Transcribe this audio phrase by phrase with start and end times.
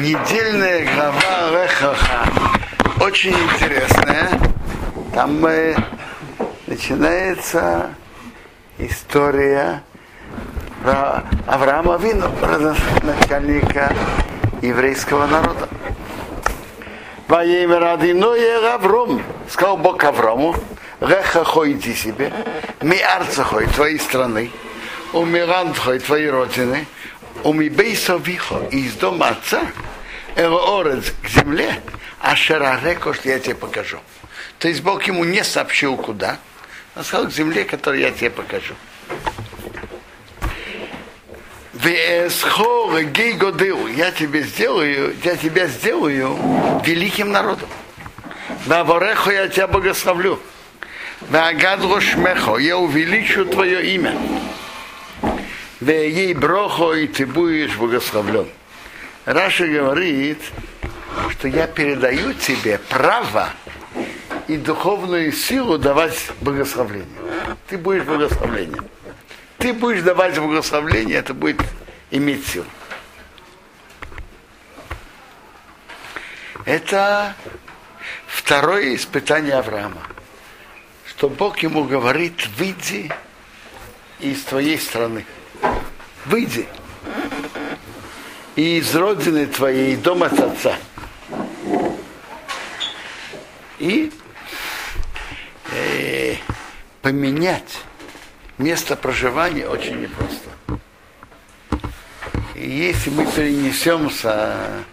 [0.00, 2.24] недельная глава Рехаха
[3.00, 4.30] очень интересная.
[5.14, 5.76] Там э,
[6.66, 7.90] начинается
[8.78, 9.82] история
[10.82, 12.30] про Авраама Вину,
[13.02, 13.92] начальника
[14.62, 15.68] еврейского народа.
[17.28, 20.54] Воемя Радиное Авром, сказал Бог Аврому,
[21.00, 22.32] Реха иди себе,
[22.80, 24.50] ми арцахой твоей страны,
[25.12, 26.86] у мирантхой твоей родины,
[27.44, 29.60] у ми бейса вихо, из дома отца,
[30.36, 31.80] Элоорец к земле,
[32.20, 33.98] а Шарареко, что я тебе покажу.
[34.58, 36.38] То есть Бог ему не сообщил куда,
[36.94, 38.74] а сказал к земле, которую я тебе покажу.
[43.96, 46.36] Я тебе сделаю, я тебя сделаю
[46.84, 47.68] великим народом.
[48.66, 50.38] На Вореху я тебя благословлю.
[51.30, 54.16] На Агадро Шмехо я увеличу твое имя.
[55.80, 58.48] В ей брохо и ты будешь благословлен.
[59.30, 60.42] Раша говорит,
[61.30, 63.50] что я передаю тебе право
[64.48, 67.06] и духовную силу давать благословление.
[67.68, 68.84] Ты будешь благословлением.
[69.58, 71.62] Ты будешь давать благословление, это будет
[72.10, 72.66] иметь силу.
[76.64, 77.36] Это
[78.26, 80.02] второе испытание Авраама.
[81.06, 83.12] Что Бог ему говорит, выйди
[84.18, 85.24] из твоей страны.
[86.24, 86.66] Выйди
[88.56, 90.76] и из родины твоей, дома отца.
[93.78, 94.12] И
[95.72, 96.34] э,
[97.00, 97.78] поменять
[98.58, 100.50] место проживания очень непросто.
[102.54, 104.84] И если мы перенесемся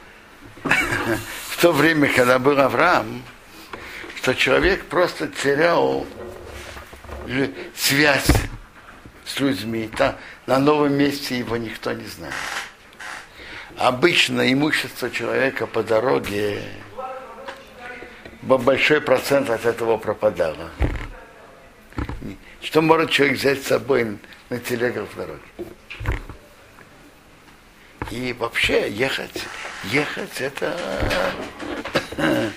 [0.63, 3.23] в то время, когда был Авраам,
[4.15, 6.05] что человек просто терял
[7.75, 8.31] связь
[9.25, 12.33] с людьми, там, на новом месте его никто не знает
[13.77, 16.63] обычно имущество человека по дороге
[18.41, 20.71] большой процент от этого пропадало.
[22.61, 24.17] Что может человек взять с собой
[24.49, 25.41] на телегах в дороге?
[28.11, 29.45] И вообще ехать,
[29.85, 30.77] ехать это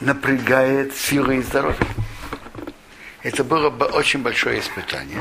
[0.00, 1.78] напрягает силы и здоровье.
[3.22, 5.20] Это было бы очень большое испытание.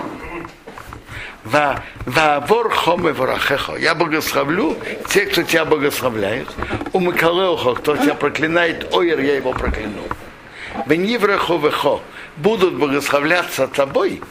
[1.44, 3.76] Вавор хоме ворахехо.
[3.76, 4.78] Я благословлю
[5.10, 6.48] тех, кто тебя благословляет.
[6.94, 10.04] У Микалеухо, кто тебя проклинает, ойер, я его прокляну.
[10.86, 12.02] Вениврехо вехо.
[12.38, 14.22] Будут благословляться тобой,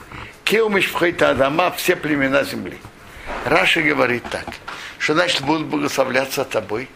[0.45, 2.79] кеумиш вхойта адама, все племена земли.
[3.45, 4.47] Раша говорит так,
[4.99, 6.89] что значит будут благословляться тобой.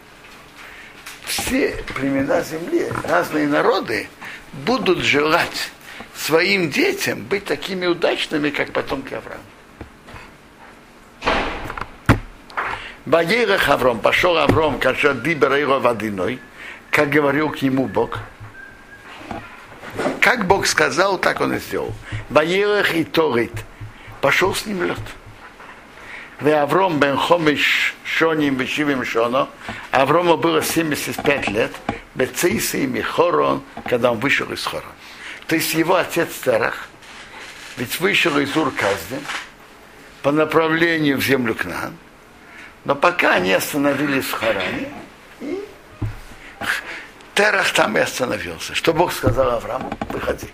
[1.26, 4.08] Все племена земли, разные народы
[4.52, 5.70] будут желать
[6.16, 9.42] своим детям быть такими удачными, как потомки Авраама.
[13.06, 16.41] Ваерах Авром, пошел Авром, кашер дибер его водяной,
[16.91, 18.19] как говорил к нему Бог.
[20.20, 21.93] Как Бог сказал, так он и сделал.
[22.31, 23.53] Ваерах и Торит.
[24.22, 24.98] Пошел с ним лед.
[26.41, 29.48] Авром бен Хомиш Шоним Вишивим Шоно.
[29.91, 31.72] Аврому было 75 лет.
[32.14, 34.84] Бецейса и Михорон, когда он вышел из Хора.
[35.47, 36.88] То есть его отец Терах,
[37.76, 39.20] ведь вышел из Ур-Каздин
[40.22, 41.94] по направлению в землю Кнан,
[42.84, 44.88] но пока они остановились в Харане,
[47.34, 48.74] Терах там и остановился.
[48.74, 49.90] Что Бог сказал Аврааму?
[50.10, 50.46] Выходи.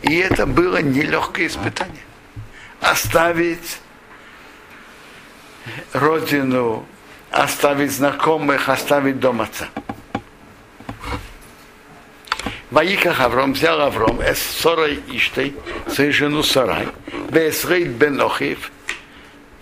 [0.00, 2.02] И это было нелегкое испытание.
[2.80, 3.78] Оставить
[5.92, 6.86] родину,
[7.30, 9.68] оставить знакомых, оставить дом отца.
[12.70, 15.54] Ваиках Авром взял Авром, эс Сорой Иштой,
[15.88, 16.88] свою жену Сарай,
[17.30, 18.20] Бесрейд бен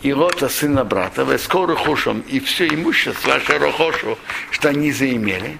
[0.04, 4.18] Охив, и Лота, сына брата, скоро хушам, и все имущество Ашерохошу,
[4.50, 5.58] что они заимели,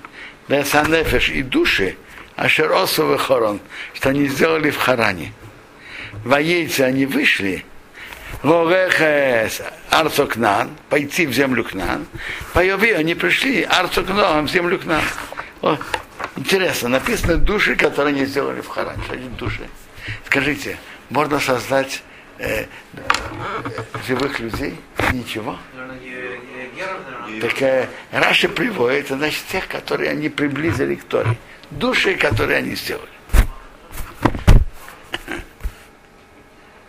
[0.48, 1.96] Весанефеш и души,
[2.36, 3.60] Ашеросовый хорон,
[3.94, 5.32] что они сделали в Харане.
[6.24, 7.64] Воейцы они вышли,
[8.42, 12.06] Лорехес Арцокнан, пойти в землю Кнан,
[12.52, 15.02] Появи, они пришли Арцокнан в землю Кнан.
[15.62, 15.78] О,
[16.36, 19.02] интересно, написано души, которые они сделали в Харане.
[19.04, 19.68] Что души?
[20.26, 20.76] Скажите,
[21.10, 22.02] можно создать
[22.38, 22.66] э,
[24.06, 24.78] живых людей?
[25.12, 25.58] Ничего.
[27.40, 31.36] Так э, Раша приводит, значит тех, которые они приблизили к Торе.
[31.70, 33.08] Души, которые они сделали.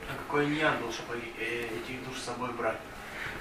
[0.07, 2.77] А какой ньян был, чтобы э, этих душ с собой брать?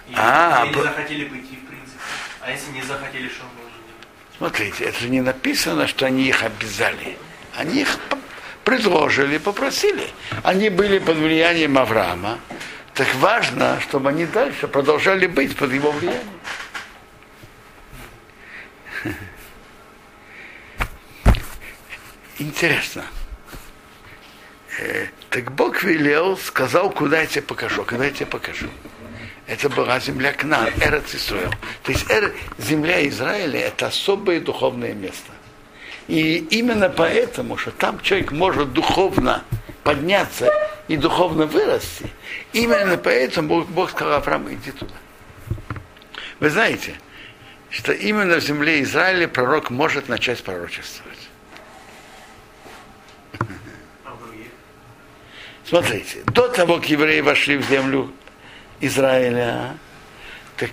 [0.09, 1.99] И А, они б- захотели пойти, в принципе.
[2.41, 4.07] А если не захотели, что он должен делать?
[4.39, 7.17] Смотрите, это же не написано, что они их обязали.
[7.57, 7.99] Они их
[8.65, 10.09] предложили, попросили.
[10.43, 12.39] Они были под влиянием Авраама,
[12.95, 16.23] Так важно, чтобы они дальше продолжали быть под его влиянием.
[22.39, 23.05] Интересно.
[24.79, 28.69] Э, так Бог велел, сказал, куда я тебе покажу, когда я тебе покажу.
[29.47, 31.53] Это была земля Кнан, Эрец Исраил.
[31.83, 35.33] То есть эр, земля Израиля– это особое духовное место.
[36.09, 39.43] И именно поэтому, что там человек может духовно
[39.83, 40.53] подняться
[40.89, 42.11] и духовно вырасти,
[42.53, 44.95] именно поэтому Бог, Бог сказал Аврааму, иди туда.
[46.41, 46.95] Вы знаете,
[47.71, 51.19] что именно в земле Израиля пророк может начать пророчествовать.
[55.65, 58.13] Смотрите, до того, как евреи вошли в землю
[58.81, 59.77] Израиля,
[60.57, 60.71] так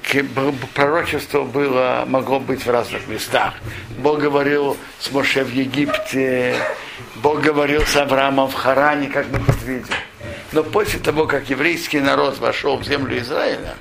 [0.74, 3.56] пророчество было, могло быть в разных местах.
[3.98, 6.56] Бог говорил с Моше в Египте,
[7.16, 9.94] Бог говорил с Авраамом в Харане, как мы тут видим.
[10.52, 13.76] Но после того, как еврейский народ вошел в землю Израиля,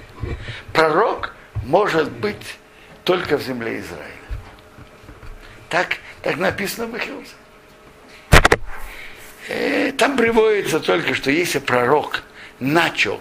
[0.72, 2.56] пророк может быть
[3.04, 4.06] только в земле Израиля.
[5.68, 7.34] Так, так написано в Эхилзе.
[9.48, 12.22] Э, там приводится только, что если пророк
[12.60, 13.20] начал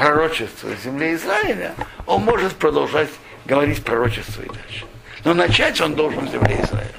[0.00, 1.74] пророчество земле Израиля,
[2.06, 3.10] он может продолжать
[3.44, 4.86] говорить пророчество и дальше.
[5.24, 6.94] Но начать он должен в земле Израиля.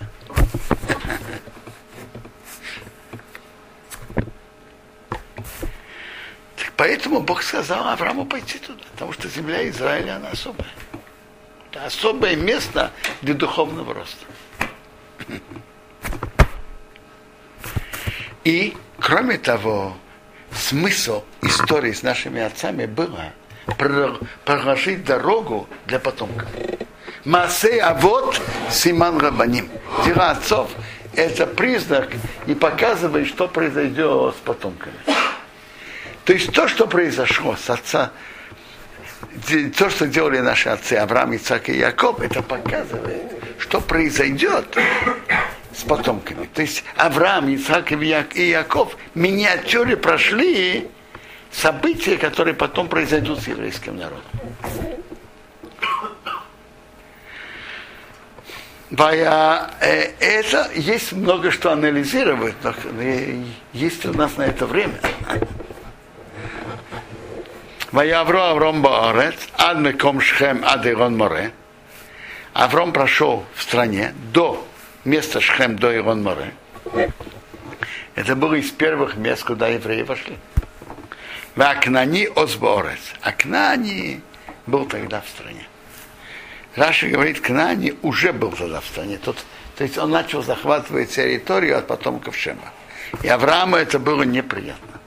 [6.77, 10.69] Поэтому Бог сказал Аврааму пойти туда, потому что земля Израиля, она особая.
[11.71, 12.91] Это особое место
[13.23, 14.25] для духовного роста.
[18.43, 19.97] И, кроме того,
[20.51, 21.23] смысл
[21.71, 23.31] истории с нашими отцами было
[24.43, 26.49] проложить дорогу для потомков.
[27.23, 29.69] Масей а вот Симан Рабаним.
[30.03, 30.69] Дела отцов–
[31.15, 32.09] это признак
[32.45, 34.95] и показывает, что произойдет с потомками.
[36.25, 38.11] То есть то, что произошло с отца,
[39.77, 44.77] то, что делали наши отцы Авраам, Ицак и Яков, это показывает, что произойдет
[45.73, 46.49] с потомками.
[46.53, 50.89] То есть Авраам, Исаак и Яков миниатюре прошли
[51.51, 54.23] события, которые потом произойдут с еврейским народом.
[59.79, 63.43] Э, это есть много что анализировать, но э,
[63.73, 64.99] есть у нас на это время.
[67.91, 71.51] Ваявро Авром Баарет, ад меком шхем ад море.
[72.53, 74.65] Авром прошел в стране до
[75.05, 76.53] место Шхем до Ирон Море.
[78.15, 80.37] Это было из первых мест, куда евреи вошли.
[81.55, 82.99] В Акнани Озборец.
[83.21, 84.21] Акнани
[84.67, 85.67] был тогда в стране.
[86.75, 89.17] Раша говорит, Кнани уже был тогда в стране.
[89.17, 89.37] Тут,
[89.75, 92.71] то есть он начал захватывать территорию от потомков Шема.
[93.21, 95.01] И Аврааму это было неприятно.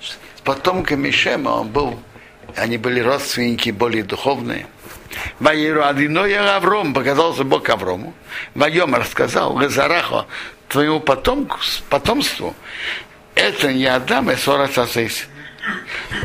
[0.00, 1.98] С потомками Шема он был,
[2.54, 4.68] они были родственники более духовные.
[5.40, 8.14] Ваеру Адиноя Авром, показался Бог Аврому.
[8.54, 10.26] Вайом рассказал, Лазарахо,
[10.68, 11.58] твоему потомку,
[11.90, 12.54] потомству,
[13.34, 14.68] это не Адам, и Сора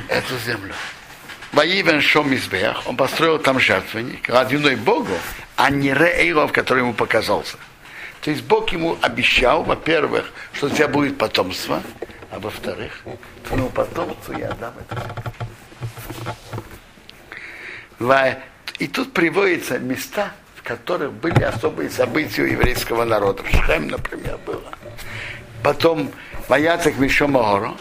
[0.09, 0.73] эту землю.
[1.51, 5.13] Воивен Шом Избех, он построил там жертвенник, родиной Богу,
[5.55, 7.57] а не Реэйлов, который ему показался.
[8.21, 11.81] То есть Бог ему обещал, во-первых, что у тебя будет потомство,
[12.31, 13.03] а во-вторых,
[13.47, 15.33] твоему потомству я дам это.
[18.79, 23.41] И тут приводятся места, в которых были особые события у еврейского народа.
[23.41, 24.71] В Шхем, например, было.
[25.63, 26.11] Потом
[26.47, 27.75] Ваяцек Мишомогору,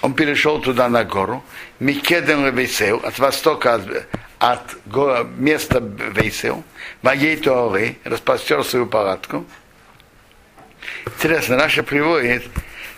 [0.00, 1.42] он перешел туда на гору,
[1.80, 3.82] Микедем Вейсел, от востока от,
[4.38, 4.76] от
[5.38, 6.64] места Вейсел,
[7.02, 9.44] Ваей Туары, распростер свою палатку.
[11.06, 12.44] Интересно, наша приводит,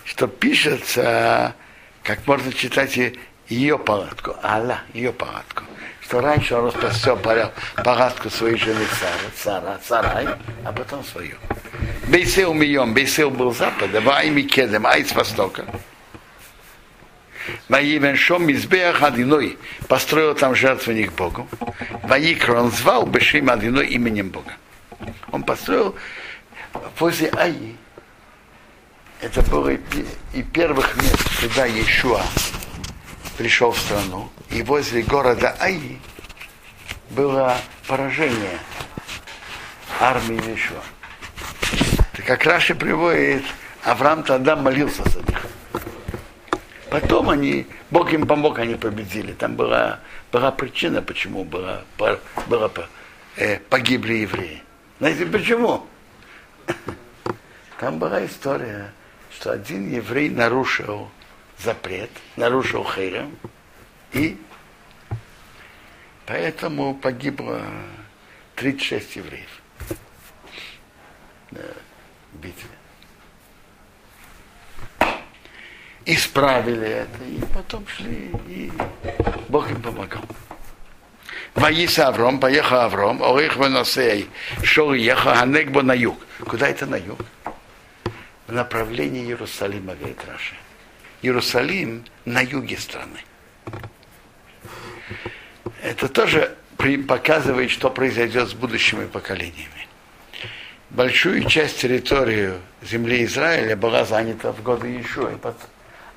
[0.04, 1.54] что пишется,
[2.02, 2.98] как можно читать
[3.48, 5.64] ее палатку, Алла, ее палатку
[6.10, 7.16] что раньше он распростер
[7.84, 10.26] палатку своей жены Сара, Сара, Сарай,
[10.64, 11.36] а потом свою.
[12.08, 15.66] Бейсел Мием, Бейсел был запада, Вай Микедем, Ай с востока.
[17.68, 21.48] Ваивен Шом Избеах Адиной построил там жертвенник Богу.
[22.02, 24.52] Ваикр он звал Бешим Адиной именем Бога.
[25.32, 25.94] Он построил
[26.98, 27.76] возле Аи.
[29.20, 32.22] Это было и первых мест, куда Иешуа
[33.36, 35.98] пришел в страну и возле города Аи
[37.10, 38.58] было поражение
[40.00, 40.82] армии Ишуа.
[42.26, 43.42] Как Раши приводит,
[43.84, 45.46] Авраам тогда молился за них.
[46.90, 49.32] Потом они, Бог им помог, они победили.
[49.32, 50.00] Там была,
[50.32, 52.18] была причина, почему была, была,
[53.36, 54.62] э, погибли евреи.
[54.98, 55.86] Знаете почему?
[57.78, 58.92] Там была история,
[59.32, 61.08] что один еврей нарушил
[61.58, 63.36] запрет, нарушил хейрем,
[64.12, 64.36] И
[66.26, 67.62] поэтому погибло
[68.56, 69.62] 36 евреев
[71.52, 72.79] в битве.
[76.06, 78.72] Исправили это, и потом шли, и
[79.48, 80.22] Бог им помогал.
[81.54, 84.28] Ваиса Авром, поехал Авром, Орих Веносей,
[84.62, 86.18] шел и ехал Анекбо на юг.
[86.46, 87.20] Куда это на юг?
[88.46, 90.54] В направлении Иерусалима, говорит Раша.
[91.22, 93.20] Иерусалим на юге страны.
[95.82, 96.56] Это тоже
[97.06, 99.86] показывает, что произойдет с будущими поколениями.
[100.90, 105.30] Большую часть территории земли Израиля была занята в годы Иешуа.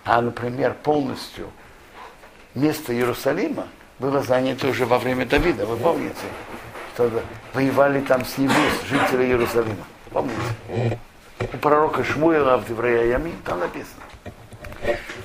[0.06, 1.50] А, например, полностью
[2.56, 3.68] место Иерусалима
[4.00, 5.66] было занято уже во время Давида.
[5.66, 6.16] Вы помните,
[6.94, 7.10] что
[7.54, 9.86] воевали там с Невус, жители Иерусалима.
[10.12, 11.00] Помните?
[11.40, 14.04] У пророка Шмуила в Деврея Ямин там написано.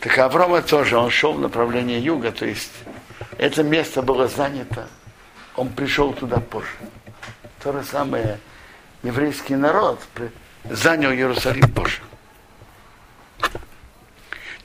[0.01, 2.73] Так Аврома тоже, он шел в направлении юга, то есть
[3.37, 4.89] это место было занято,
[5.57, 6.69] он пришел туда позже.
[7.63, 8.39] То же самое
[9.03, 10.01] еврейский народ
[10.65, 12.01] занял Иерусалим позже.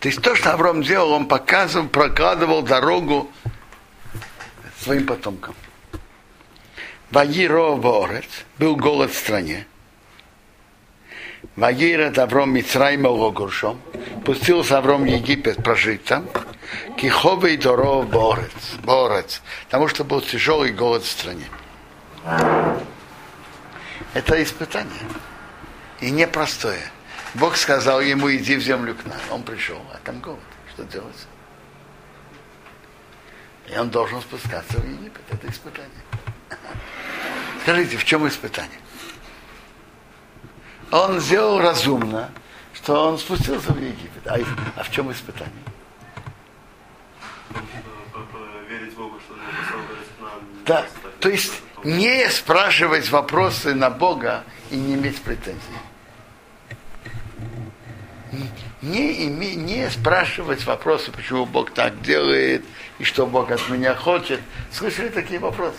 [0.03, 3.31] То есть то, что Авраам делал, он показывал, прокладывал дорогу
[4.81, 5.55] своим потомкам.
[7.09, 8.27] Ваиро Борец,
[8.59, 9.65] был голод в стране.
[11.55, 13.79] Ваира Авром Мицрайма Логуршом,
[14.25, 16.27] пустился Авром Египет прожить там,
[16.97, 18.51] Киховый Доров Борец,
[18.83, 21.45] Борец, потому что был тяжелый голод в стране.
[24.13, 25.07] Это испытание.
[26.01, 26.91] И непростое.
[27.33, 29.17] Бог сказал ему, иди в землю к нам.
[29.31, 30.39] Он пришел, а там голод.
[30.73, 31.27] Что делать?
[33.71, 35.21] И он должен спускаться в Египет.
[35.29, 35.89] Это испытание.
[37.63, 38.79] Скажите, в чем испытание?
[40.91, 42.29] Он сделал разумно,
[42.73, 44.27] что он спустился в Египет.
[44.27, 44.37] А,
[44.75, 45.53] а в чем испытание?
[48.69, 50.31] Верить Богу, что нам
[50.65, 50.85] Да,
[51.19, 55.59] то есть не спрашивать вопросы на Бога и не иметь претензий.
[58.81, 62.63] Не, име, не спрашивать вопросы, почему Бог так делает,
[62.99, 64.41] и что Бог от меня хочет.
[64.71, 65.77] Слышали такие вопросы?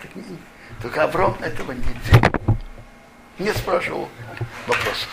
[0.00, 0.10] Так,
[0.82, 2.58] только Авром этого не делал.
[3.38, 4.08] Не спрашивал
[4.66, 5.08] вопросов.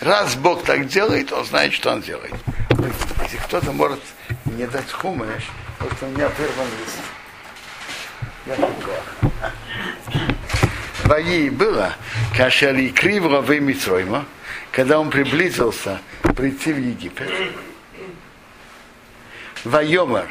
[0.00, 2.34] Раз Бог так делает, он знает, что он делает.
[3.22, 4.00] Если кто-то может
[4.44, 5.44] не дать хумыш,
[5.78, 6.98] потому что у меня вырван лист.
[8.46, 9.42] Я такого.
[11.04, 11.94] Вои было,
[12.36, 14.24] кашали криво в Мицройма,
[14.72, 16.00] когда он приблизился
[16.34, 17.30] прийти в Египет.
[19.64, 20.28] Вайомар,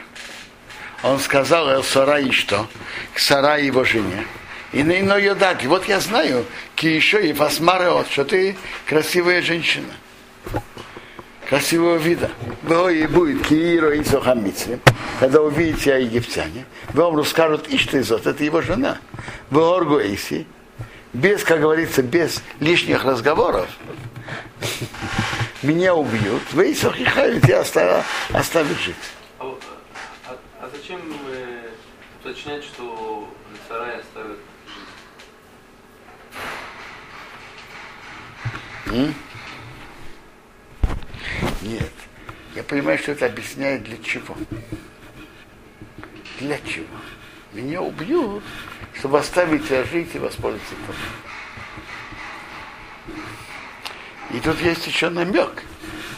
[1.04, 2.68] он сказал Эл Сарай что?
[3.14, 4.26] К Сарай его жене.
[4.74, 5.66] И на иной дать.
[5.66, 6.46] Вот я знаю,
[6.76, 8.58] ки еще и фасмареот, что ты
[8.88, 9.94] красивая женщина.
[11.48, 12.32] Красивого вида.
[12.64, 14.80] Вы будет Кииро и Сохамицри,
[15.20, 19.00] когда увидите о египтяне, вам расскажут Иштизот, это его жена.
[19.50, 20.48] Вы Оргу Эйси,
[21.12, 23.68] без, как говорится, без лишних разговоров,
[25.62, 28.96] меня убьют, вы Исохихают и оставят, оставят жить.
[29.40, 29.58] А,
[30.28, 31.02] а, а зачем
[32.20, 33.30] уточнять, что
[33.68, 34.38] сарай оставят
[38.88, 39.16] М?
[41.62, 41.92] Нет.
[42.56, 44.36] Я понимаю, что это объясняет для чего.
[46.40, 46.88] Для чего?
[47.54, 48.44] Меня убьют,
[48.96, 50.96] чтобы оставить тебя жить и воспользоваться тобой.
[54.34, 55.64] И тут есть еще намек,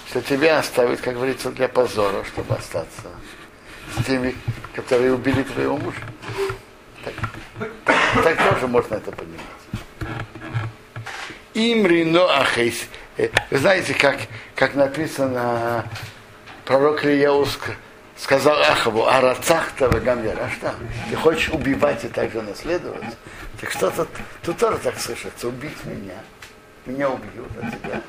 [0.08, 3.10] что тебя оставят, как говорится, для позора, чтобы остаться
[3.98, 4.36] с теми,
[4.76, 6.00] которые убили твоего мужа.
[7.04, 7.14] Так,
[8.24, 9.42] так тоже можно это понимать.
[11.54, 12.86] Имрино ахейс.
[13.18, 14.18] Э, вы знаете, как,
[14.56, 15.86] как написано,
[16.66, 17.60] пророк Ильяус
[18.18, 20.74] сказал Ахаву, а рацахта вагамьер, а что?
[21.10, 23.04] Ты хочешь убивать и также наследовать?
[23.60, 24.08] Так что-то
[24.44, 26.16] тут тоже так слышится, убить меня.
[26.86, 28.02] Меня убьют, а тебя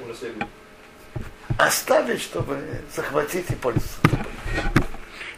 [1.58, 2.58] оставить, чтобы
[2.94, 4.26] захватить и пользоваться тобой.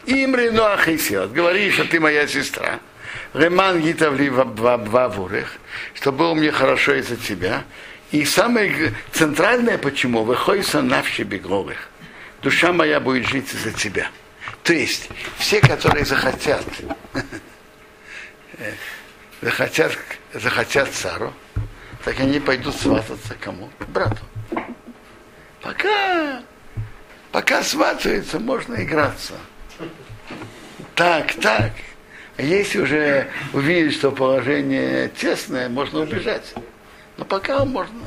[0.05, 2.79] Имри Ноахисиот, говори, что ты моя сестра.
[3.33, 5.57] Реман гитавли вавурых,
[5.93, 7.63] что было мне хорошо из-за тебя.
[8.11, 11.89] И самое центральное, почему, выходится навши бегловых.
[12.41, 14.09] Душа моя будет жить из-за тебя.
[14.63, 16.63] То есть, все, которые захотят,
[19.41, 19.97] захотят,
[20.33, 21.33] захотят цару,
[22.07, 23.69] так они пойдут свататься кому?
[23.89, 24.21] Брату.
[25.61, 26.41] Пока,
[27.33, 29.33] пока сватаются, можно играться.
[30.95, 31.73] Так, так.
[32.37, 36.53] А если уже увидеть, что положение тесное, можно убежать.
[37.17, 38.05] Но пока можно.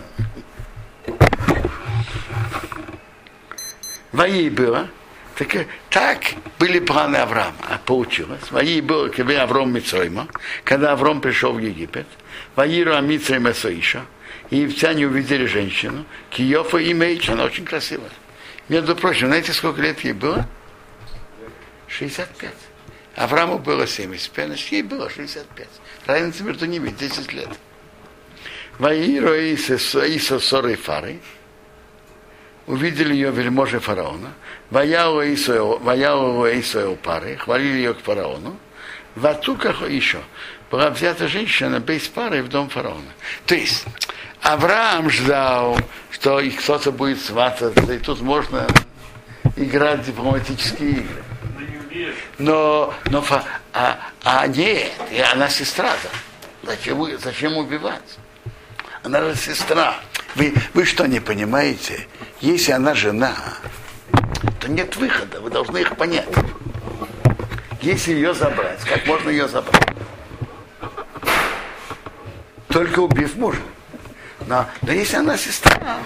[4.12, 4.88] Вои было.
[5.36, 6.20] Так, так
[6.58, 7.54] были планы Авраама.
[7.68, 8.50] А получилось.
[8.50, 10.26] Вои было, когда Авром Мицойма,
[10.64, 12.06] когда Авром пришел в Египет,
[12.56, 14.04] Ваиру Амицрейма Соиша,
[14.50, 18.10] и египтяне увидели женщину, Киофа и Мейч, она очень красивая.
[18.68, 20.46] Между прочим, знаете, сколько лет ей было?
[21.88, 22.52] 65.
[23.16, 25.68] Аврааму было 75, значит, ей было 65.
[26.06, 27.48] Разница между ними 10 лет.
[28.78, 31.20] Ваиру Иса Соры Фары,
[32.66, 34.32] увидели ее вельможи фараона,
[34.70, 38.56] ваяу Исоэл пары, хвалили ее к фараону,
[39.16, 40.20] в Атуках еще
[40.70, 43.12] была взята женщина без пары в дом фараона.
[43.46, 43.84] То есть
[44.40, 45.78] Авраам ждал,
[46.10, 48.66] что их кто-то будет свататься, и тут можно
[49.56, 51.24] играть в дипломатические игры.
[52.38, 53.24] Но, но
[53.72, 54.92] а, а нет,
[55.32, 55.92] она сестра.
[56.62, 58.18] Зачем, зачем убивать?
[59.02, 59.96] Она же сестра.
[60.36, 62.06] Вы, вы что, не понимаете?
[62.40, 63.34] Если она жена,
[64.60, 66.28] то нет выхода, вы должны их понять.
[67.82, 69.90] Если ее забрать, как можно ее забрать?
[72.70, 73.60] Только убив мужа.
[74.46, 75.98] Но, но если она сестра,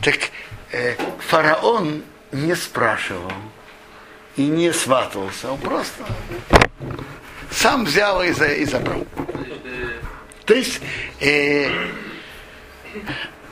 [0.00, 0.16] так
[0.72, 0.96] э,
[1.28, 2.02] фараон
[2.32, 3.32] не спрашивал
[4.36, 6.04] и не сватывался, он просто
[7.50, 9.06] сам взял и, за, и забрал.
[10.46, 10.80] То есть
[11.20, 11.68] э,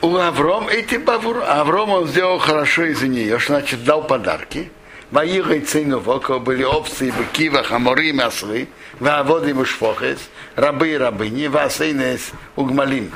[0.01, 4.71] у Авром, эти Бавур, Авром он сделал хорошо из-за нее, что значит дал подарки.
[5.11, 10.19] Ваига и цейну воко были овцы быки, вахамори и маслы, вааводы и мушфохес,
[10.55, 13.11] рабы и рабыни, ваасейнес угмалим.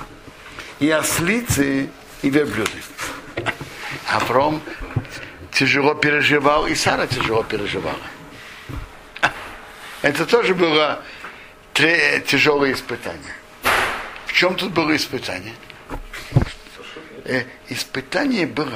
[0.79, 1.89] И ослицы
[2.21, 2.83] и верблюды.
[4.11, 4.61] Авром
[5.53, 7.95] тяжело переживал, и Сара тяжело переживала.
[10.01, 11.01] Это тоже было
[11.73, 13.35] тяжелое испытание.
[14.25, 15.55] В чем тут было испытание?
[17.23, 18.73] Э, испытание было,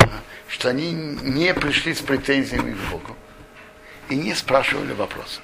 [0.49, 3.15] что они не пришли с претензиями к Богу
[4.09, 5.39] и не спрашивали вопросы.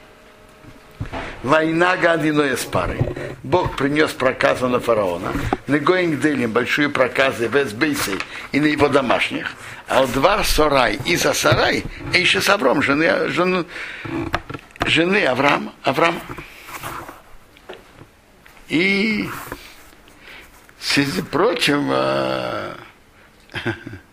[1.44, 2.98] Война гадиное с пары.
[3.44, 5.32] Бог принес проказы на фараона,
[5.68, 8.18] на Гоингделем большие проказы в Эсбейсе
[8.52, 9.54] и на его домашних,
[9.88, 13.66] а у два Сарай и за Сарай, и еще с Авром, жены, жены,
[14.86, 16.22] жены Авраама, Авраама.
[18.68, 19.30] И,
[20.80, 22.76] среди прочего,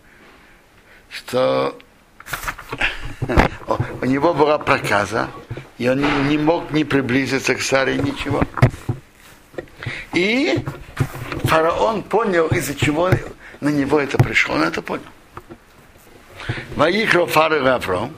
[1.12, 1.78] что
[4.00, 5.28] у него была проказа,
[5.78, 8.42] и он не мог не приблизиться к Саре, ничего.
[10.12, 10.58] И
[11.44, 13.10] фараон понял, из-за чего
[13.60, 14.54] на него это пришло.
[14.54, 15.04] Он это понял.
[16.76, 18.14] Ваихро Фары Авром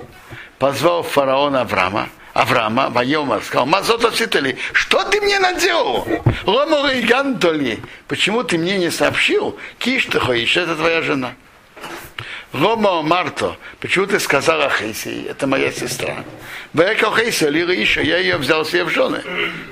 [0.59, 6.07] позвал фараона Авраама, Авраама, Вайома, сказал, Мазота Ситали, что ты мне наделал?
[6.47, 9.59] Лома Гантоли, почему ты мне не сообщил?
[9.79, 11.35] Киш ты это твоя жена.
[12.55, 16.25] Лома Марто, почему ты сказала Хейси, это моя сестра.
[16.73, 19.25] Века Хейси, Лира Иша, я ее взял себе в жены.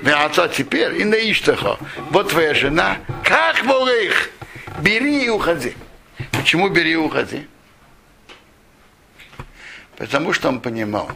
[0.05, 1.77] А отца теперь, и на Иштаха,
[2.09, 4.31] вот твоя жена, как их,
[4.79, 5.77] бери и уходи.
[6.33, 7.47] Почему бери и уходи?
[9.95, 11.09] Потому что он понимал,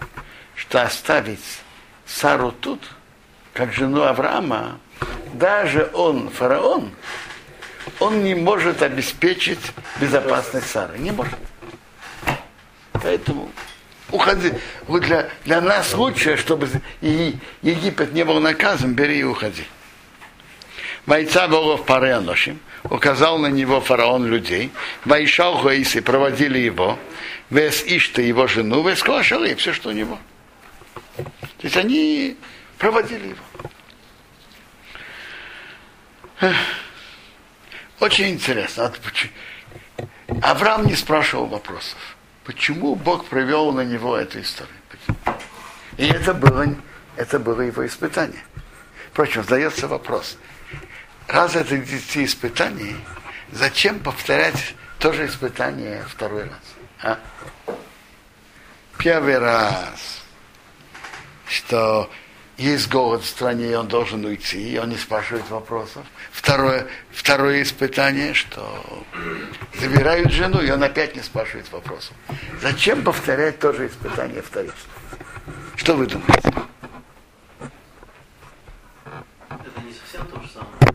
[0.56, 1.60] что оставить
[2.06, 2.82] Сару тут,
[3.52, 4.80] как жену Авраама,
[5.34, 6.94] даже он, фараон,
[8.00, 10.98] он не может обеспечить безопасность Сары.
[10.98, 11.36] Не может.
[13.04, 13.50] Поэтому
[14.12, 14.54] уходи.
[14.88, 16.70] Вот для, для нас лучше, чтобы
[17.02, 19.66] и Египет не был наказан, бери и уходи.
[21.06, 24.72] Бойца Богов Пареаношим, указал на него фараон людей,
[25.06, 27.00] Вайшал Хуаисы проводили его,
[27.50, 30.20] Вес Ишта его жену, Вес Клашалы, все, что у него.
[31.16, 31.24] То
[31.64, 32.36] есть они
[32.78, 33.36] проводили
[36.42, 36.52] его.
[38.00, 38.94] Очень интересно.
[40.42, 42.17] Авраам не спрашивал вопросов.
[42.48, 44.74] Почему Бог привел на него эту историю?
[45.98, 46.66] И это было,
[47.18, 48.42] это было его испытание.
[49.12, 50.38] Впрочем, задается вопрос.
[51.28, 52.96] Раз это десяти испытаний,
[53.52, 56.62] зачем повторять то же испытание второй раз?
[57.04, 57.20] А?
[58.98, 60.24] Первый раз
[61.50, 62.10] что
[62.58, 66.06] есть голод в стране, и он должен уйти, и он не спрашивает вопросов.
[66.32, 69.06] Второе, второе испытание, что
[69.80, 72.16] забирают жену, и он опять не спрашивает вопросов.
[72.62, 74.76] Зачем повторять то же испытание вторично?
[75.76, 76.52] Что вы думаете?
[79.50, 80.88] Это не совсем то же самое.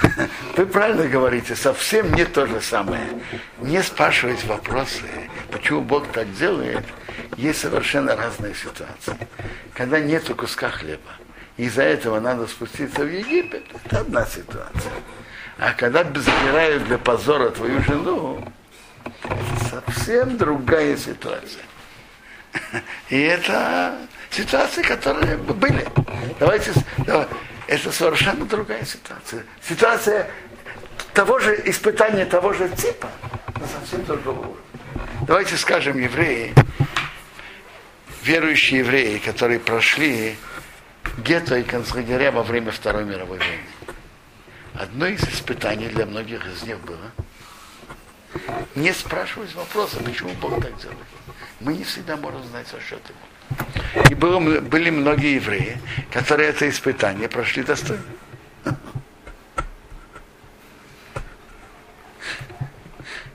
[0.56, 3.06] Вы правильно говорите, совсем не то же самое.
[3.60, 5.02] Не спрашивать вопросы,
[5.50, 6.84] почему Бог так делает,
[7.36, 9.16] есть совершенно разные ситуации.
[9.74, 11.10] Когда нет куска хлеба,
[11.56, 14.92] из-за этого надо спуститься в Египет, это одна ситуация.
[15.58, 18.44] А когда забирают для позора твою жену,
[19.24, 21.62] это совсем другая ситуация.
[23.08, 23.96] И это
[24.30, 25.86] ситуации, которые были.
[26.40, 27.26] Давайте, давай,
[27.72, 29.44] это совершенно другая ситуация.
[29.66, 30.30] Ситуация
[31.14, 33.08] того же испытания того же типа,
[33.58, 34.56] но совсем другого уровня.
[35.26, 36.52] Давайте скажем, евреи,
[38.22, 40.36] верующие евреи, которые прошли
[41.18, 43.64] гетто и концлагеря во время Второй мировой войны.
[44.74, 47.10] Одно из испытаний для многих из них было
[48.74, 50.98] не спрашивать вопроса, почему Бог так делает.
[51.60, 53.31] Мы не всегда можем знать за счет его.
[54.10, 55.78] И было, были многие евреи,
[56.10, 58.02] которые это испытание прошли достойно.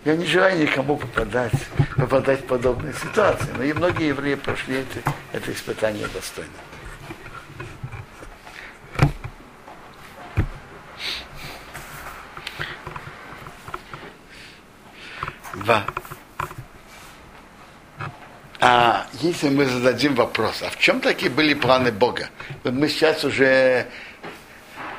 [0.05, 1.51] Я не желаю никому попадать,
[1.97, 6.49] попадать в подобные ситуации, но и многие евреи прошли это, это испытание достойно.
[15.55, 15.85] Два.
[18.59, 22.29] А если мы зададим вопрос, а в чем такие были планы Бога?
[22.63, 23.87] Мы сейчас уже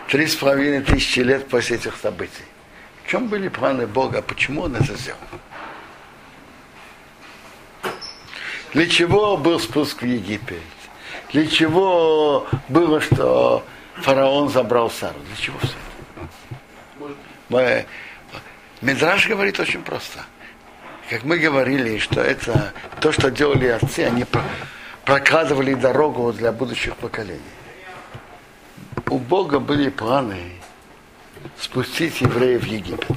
[0.09, 2.45] три с половиной тысячи лет после этих событий.
[3.05, 4.23] В чем были планы Бога?
[4.23, 5.19] Почему Он это сделал?
[8.75, 10.59] Для чего был спуск в Египет?
[11.33, 13.65] Для чего было, что
[13.97, 15.19] фараон забрал Сару?
[15.27, 15.75] Для чего все
[17.49, 17.87] это?
[18.83, 20.25] Медраж говорит очень просто.
[21.09, 24.27] Как мы говорили, что это то, что делали отцы, они
[25.07, 27.41] прокладывали дорогу для будущих поколений.
[29.09, 30.53] У Бога были планы
[31.59, 33.17] спустить евреев в Египет.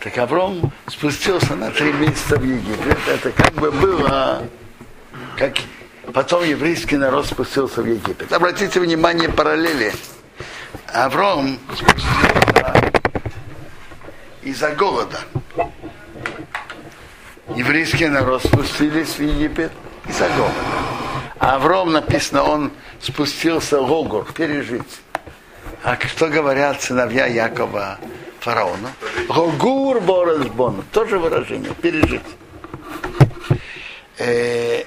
[0.00, 2.98] Так Авром спустился на три месяца в Египет.
[3.08, 4.46] Это как бы было,
[5.38, 5.56] как
[6.12, 8.30] потом еврейский народ спустился в Египет.
[8.34, 9.94] Обратите внимание параллели.
[10.92, 12.74] Авром спустился
[14.42, 15.20] из-за голода.
[17.56, 19.72] Еврейский народ спустились в Египет
[20.08, 20.54] из-за голода.
[21.38, 25.00] А Авром написано, он спустился в Гогор, пережить.
[25.82, 27.98] А что говорят сыновья Якова
[28.38, 28.92] фараона?
[29.28, 30.84] Гогур Боресбон.
[30.92, 31.72] Тоже выражение.
[31.74, 32.22] Пережить.
[34.18, 34.84] Э,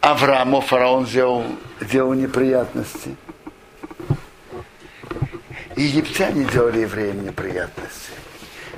[0.00, 1.44] Аврааму фараон сделал,
[1.80, 3.16] сделал неприятности.
[5.76, 8.12] Египтяне делали евреям неприятности.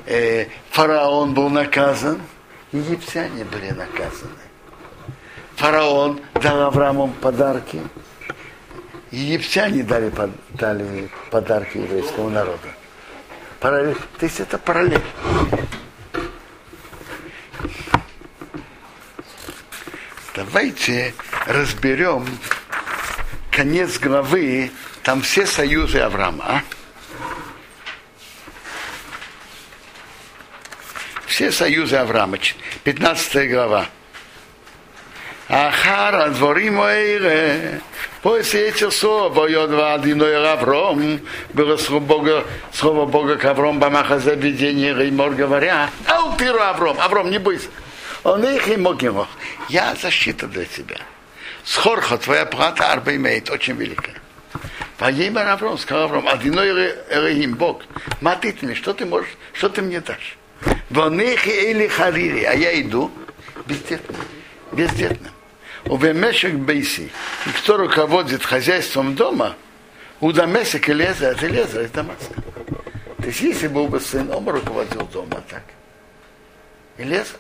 [0.07, 2.21] Э, фараон был наказан,
[2.75, 4.33] египтяне были наказаны.
[5.57, 7.81] Фараон дал Аврааму подарки,
[9.13, 10.13] египтяне дали,
[10.51, 12.69] дали подарки еврейскому народу.
[13.61, 13.97] Параллель.
[14.19, 15.01] То есть это параллель.
[20.35, 21.15] Давайте
[21.47, 22.27] разберем
[23.53, 24.73] конец главы,
[25.05, 26.45] там все союзы Авраама.
[26.45, 26.63] А?
[31.35, 32.39] Все союзы Авраама.
[32.85, 33.89] 15 глава.
[35.49, 36.81] Ахара дворим
[38.23, 41.21] После этих слов, воевал одиной Авром,
[41.53, 47.33] было слово Бога, слово Бога к Авром, Бамахазе видение, Реймор говоря, ау, пиру Авром, Авром,
[47.33, 47.67] не бойся.
[48.23, 49.27] Он их и мог его.
[49.69, 50.99] Я защита для тебя.
[51.65, 54.23] Схорха, твоя плата арба имеет, очень великая.
[55.01, 57.83] Воемер Авром, сказал Авром, одиной Эрехим, Бог,
[58.21, 60.37] матит мне, что ты можешь, что ты мне дашь?
[60.91, 63.11] Вонехи или харири, а я иду
[63.67, 64.21] бездетным,
[64.73, 65.33] бездетным.
[65.87, 67.11] Увемешек Бейси,
[67.47, 69.55] и кто руководит хозяйством дома,
[70.21, 72.35] у Дамесек Элеза, от Элеза из Дамаска.
[73.19, 75.63] То есть, если был бы сын, он руководил домом, так.
[76.97, 77.35] Элеза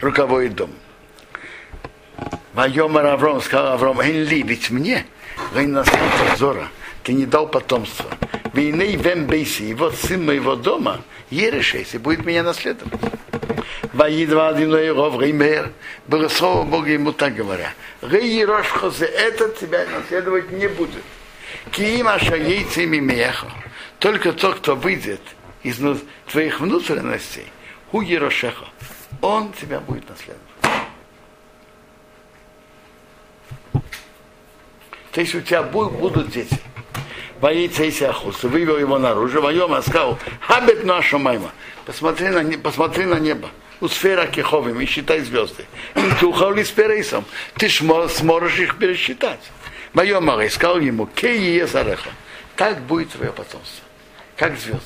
[0.00, 0.76] руководит домом.
[2.54, 5.04] Майомар Авром сказал Авром, ли, ведь мне,
[5.52, 6.68] вы наследник Зора,
[7.06, 8.10] ты не дал потомства.
[8.52, 13.00] Войны вем бейси, и вот сын моего дома, Ерешейся, будет меня наследовать.
[13.92, 15.70] Ваидва одиной ров Реймер.
[16.08, 17.72] Было слово Бога ему так говоря.
[18.02, 21.04] Рей Рошхозе, этот тебя наследовать не будет.
[21.70, 23.52] Киима шагейцы мимеха.
[24.00, 25.20] Только тот, кто выйдет
[25.62, 25.78] из
[26.32, 27.46] твоих внутренностей,
[27.92, 28.66] ху Ерошеха,
[29.20, 30.42] он тебя будет наследовать.
[35.12, 36.58] То есть у тебя будут дети.
[37.40, 41.52] Боится Исяхус, вывел его наружу, воем сказал, хабет нашу майма,
[41.84, 45.66] посмотри на, посмотри на небо у сфера кеховым и считай звезды.
[46.20, 47.24] Тухали с перейсом.
[47.56, 49.40] Ты сможешь их пересчитать.
[49.92, 52.10] Мое Марой сказал ему, кей езареха.
[52.56, 53.84] Так будет твое потомство.
[54.36, 54.80] Как звезды.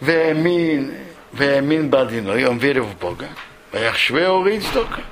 [0.00, 0.94] Веамин,
[1.32, 3.28] Веамин Бадино, и он верил в Бога.
[3.72, 5.02] Ваяхшве Орицдока.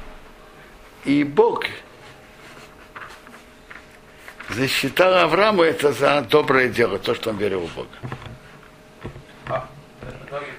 [1.04, 1.64] И Бог
[4.48, 7.88] засчитал Аврааму это за доброе дело, то, что он верил в Бога.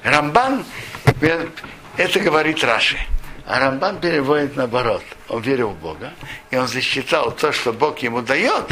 [0.03, 0.65] Рамбан,
[1.97, 2.97] это говорит Раши.
[3.45, 5.03] А Рамбан переводит наоборот.
[5.27, 6.13] Он верил в Бога,
[6.51, 8.65] и он засчитал то, что Бог ему дает,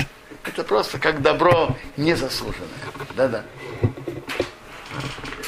[0.44, 2.70] это просто как добро незаслуженное.
[3.16, 3.44] Да-да.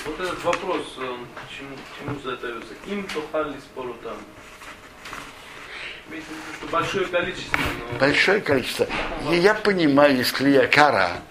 [0.06, 2.74] Вот этот вопрос, чему, чему задается?
[2.88, 4.18] Им тохали спору там.
[6.72, 7.60] Большое количество.
[8.00, 8.88] Большое количество.
[9.32, 11.22] И я понимаю, из Клиякара,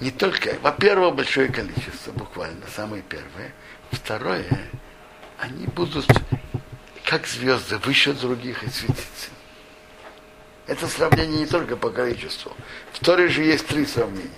[0.00, 3.52] не только, во-первых, большое количество, буквально, самое первое.
[3.90, 4.46] Второе,
[5.38, 6.06] они будут
[7.04, 9.30] как звезды выше других и светиться.
[10.66, 12.52] Это сравнение не только по количеству.
[12.92, 14.30] В Торе же есть три сравнения.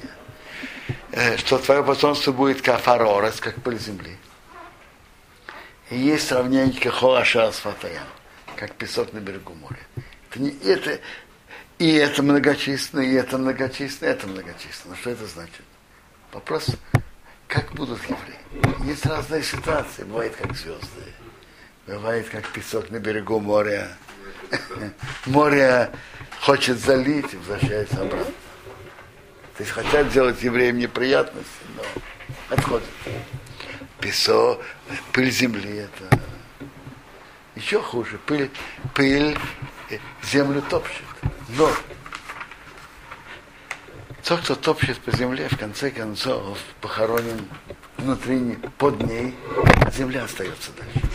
[1.12, 4.16] Э, что твое потомство будет как фарорес, как пыль земли.
[5.90, 8.07] И есть сравнение как холаша асфатаян,
[8.57, 9.81] как песок на берегу моря.
[10.31, 11.01] Это, не, это,
[11.79, 14.97] и это многочисленно, и это многочисленно, и это многочисленно.
[14.97, 15.62] Что это значит?
[16.33, 16.67] Вопрос,
[17.49, 18.87] как будут евреи?
[18.88, 20.05] Есть разные ситуации.
[20.05, 21.03] Бывает как звезды,
[21.87, 23.97] бывает как песок на берегу моря.
[25.27, 25.91] Море
[26.41, 28.33] хочет залить и возвращается обратно.
[29.57, 31.83] То есть хотят сделать евреям неприятности, но
[32.49, 32.88] отходят.
[34.01, 34.61] Песок,
[35.12, 36.32] пыль земли это
[37.55, 38.19] еще хуже.
[38.27, 38.51] Пыль,
[38.95, 39.37] пыль
[40.23, 41.05] землю топчет.
[41.49, 41.71] Но
[44.25, 47.49] тот, кто топчет по земле, в конце концов похоронен
[47.99, 49.35] внутри, под ней,
[49.93, 51.09] земля остается дальше.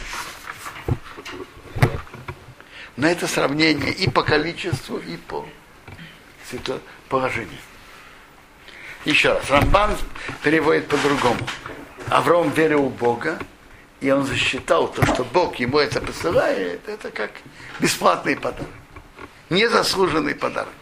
[2.96, 5.46] Но это сравнение и по количеству, и по
[7.10, 7.60] положению.
[9.06, 9.96] Еще раз, Рамбан
[10.44, 11.40] переводит по-другому.
[12.10, 13.40] Авраам верил в Бога,
[14.02, 17.32] и он засчитал то, что Бог ему это посылает, это как
[17.80, 18.68] бесплатный подарок.
[19.50, 20.74] Незаслуженный подарок.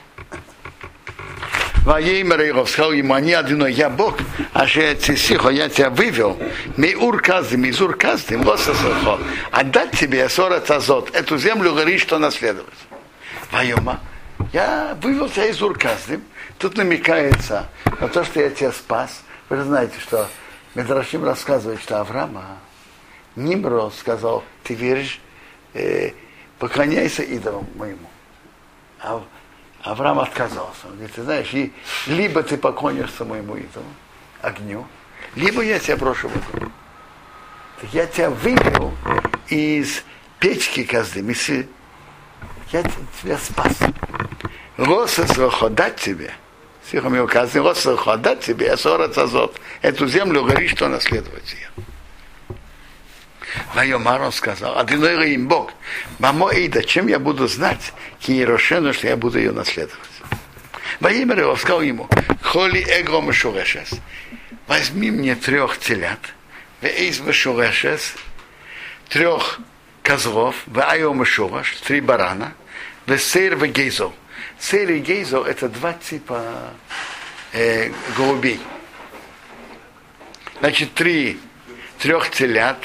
[1.86, 4.18] Ваеймер его сказал ему, они одиной, я Бог,
[4.54, 6.40] а же я цисихо, я тебя вывел,
[6.78, 9.20] ми ур каздым, из ур каздым, лосасохо,
[9.52, 12.74] отдать тебе сора тазот, эту землю говорит, что наследовать.
[13.52, 14.00] Вайома,
[14.52, 16.24] я вывел тебя из ур каздым,
[16.58, 19.22] тут намекается на то, что я тебя спас.
[19.50, 20.28] Вы же знаете, что
[20.74, 22.58] Медрашим рассказывает, что Авраама
[23.36, 25.20] Нимро сказал, ты веришь,
[25.74, 26.12] э,
[26.60, 28.08] поклоняйся идолам моему.
[29.02, 29.22] А
[29.84, 30.88] Авраам отказался.
[30.88, 31.74] Он говорит, ты знаешь, и
[32.08, 33.86] либо ты поклонишься моему идолу,
[34.42, 34.88] огню,
[35.36, 36.72] либо я тебя брошу в огонь.
[37.82, 38.94] Так я тебя вывел
[39.48, 40.04] из
[40.40, 41.22] печки козы,
[42.72, 42.84] я
[43.22, 43.78] тебя спас.
[44.78, 46.34] Лоса дать тебе,
[46.90, 51.70] Сихом его казни, лоса дать тебе, а сорок азот, эту землю говорит, что наследовать ее.
[53.74, 55.72] Вайомар он сказал, а ты им Бог,
[56.20, 60.00] мамо Эйда, чем я буду знать, Киерошену, что я буду ее наследовать.
[61.00, 62.08] Во имя его сказал ему,
[62.42, 63.92] холи эго мешурешес,
[64.68, 66.20] возьми мне трех телят,
[66.82, 68.16] вейз мешурешес,
[69.10, 69.60] трех
[70.02, 72.54] козлов, вайо мешураш, три барана,
[73.06, 74.12] весейр вегейзо.
[74.60, 76.72] Сейр и гейзо это два типа
[77.52, 78.60] э, голубей.
[80.60, 81.40] Значит, три
[82.00, 82.78] трех телят,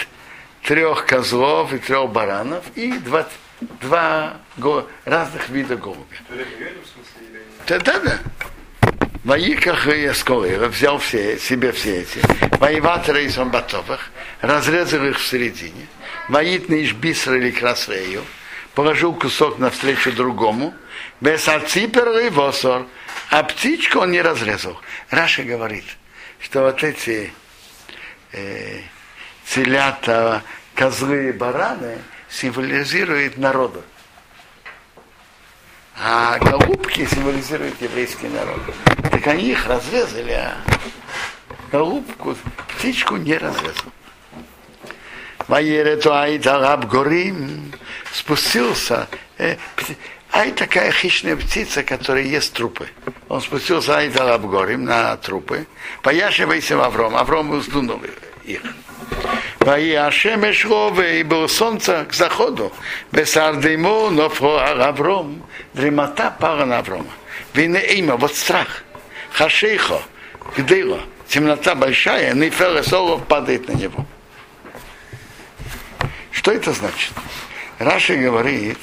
[0.62, 3.26] трех козлов и трех баранов и два,
[3.80, 6.16] два го, разных вида голубя.
[7.66, 8.18] Да, да, да.
[9.24, 12.20] Ваиках и Эскоира взял все, себе все эти.
[12.58, 15.86] Воеватора из Амбатовых, разрезал их в середине.
[16.28, 18.24] Воитный Ишбисра или Красрею,
[18.74, 20.74] положил кусок навстречу другому.
[21.20, 22.86] Без аципер и восор.
[23.30, 24.80] А птичку он не разрезал.
[25.10, 25.84] Раша говорит,
[26.40, 27.30] что вот эти
[28.32, 28.80] э,
[29.50, 30.42] телята,
[30.74, 33.82] козлы и бараны символизируют народу.
[35.98, 38.60] А голубки символизируют еврейский народ.
[39.10, 40.56] Так они их разрезали, а
[41.70, 42.36] голубку,
[42.76, 43.92] птичку не разрезал.
[45.48, 47.72] Ваерету Айдараб Горим
[48.12, 49.08] спустился.
[49.36, 49.56] Э,
[50.32, 52.88] Ай такая хищная птица, которая ест трупы.
[53.28, 55.66] Он спустился Айдараб Горим на трупы.
[56.02, 57.16] Пояшивайся Авром.
[57.16, 58.00] Авром уздунул
[58.44, 58.62] их.
[61.20, 62.72] И было солнце к заходу.
[63.12, 64.32] Бесардеймо, но
[64.84, 65.42] Авром,
[65.74, 67.10] дремота пара Аврома.
[67.54, 68.84] Вине имя, вот страх.
[69.32, 70.02] Хашейхо,
[70.56, 74.06] гдейло, темнота большая, Нефер Солов падает на него.
[76.32, 77.12] Что это значит?
[77.78, 78.78] Раша говорит,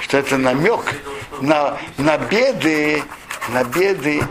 [0.00, 0.94] что это намек
[1.40, 3.02] на, на беды,
[3.48, 4.22] на беды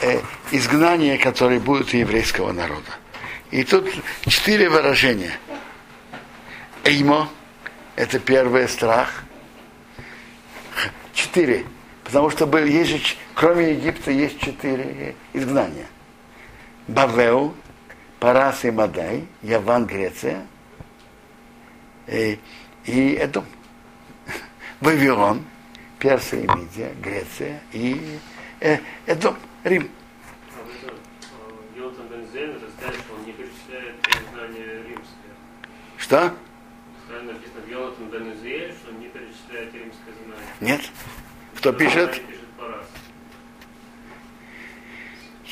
[0.00, 0.20] э,
[0.50, 2.90] изгнания, которые будут у еврейского народа.
[3.50, 3.88] И тут
[4.26, 5.32] четыре выражения.
[6.84, 7.28] Эймо–
[7.96, 9.24] это первый страх.
[11.14, 11.64] Четыре.
[12.04, 15.86] Потому что был, есть же, кроме Египта есть четыре изгнания.
[16.88, 17.54] Бавеу,
[18.20, 20.46] Парас и Мадай, Яван, Греция,
[22.06, 22.38] и,
[22.84, 23.44] и Эдом.
[24.80, 25.44] Вавилон,
[25.98, 28.18] Персия и Мидия, Греция и
[28.60, 29.90] э, Эдом, Рим.
[31.74, 33.94] Йонатан Бензен рассказывает, что он не перечисляет
[34.32, 35.34] знания римское.
[36.06, 36.32] Что?
[37.08, 40.46] Правильно написано в Йонатан Бензен, что он не перечисляет римское знание.
[40.60, 40.80] Нет?
[41.56, 42.22] Кто пишет?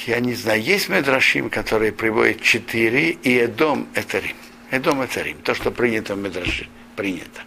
[0.06, 4.36] Я не знаю, есть Медрашим, которые приводят четыре, и Эдом это Рим.
[4.70, 5.38] Эдом это Рим.
[5.38, 6.68] То, что принято в Медраши.
[6.94, 7.42] Принято.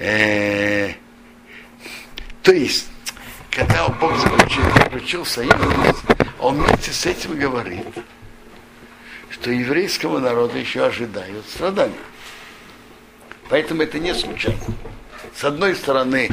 [0.00, 0.92] Э,
[2.42, 2.88] то есть,
[3.50, 5.54] когда Бог заключил, заключил союз,
[6.38, 7.86] он вместе с этим говорит,
[9.44, 11.92] что еврейского народа еще ожидают страдания.
[13.50, 14.58] Поэтому это не случайно.
[15.36, 16.30] С одной стороны,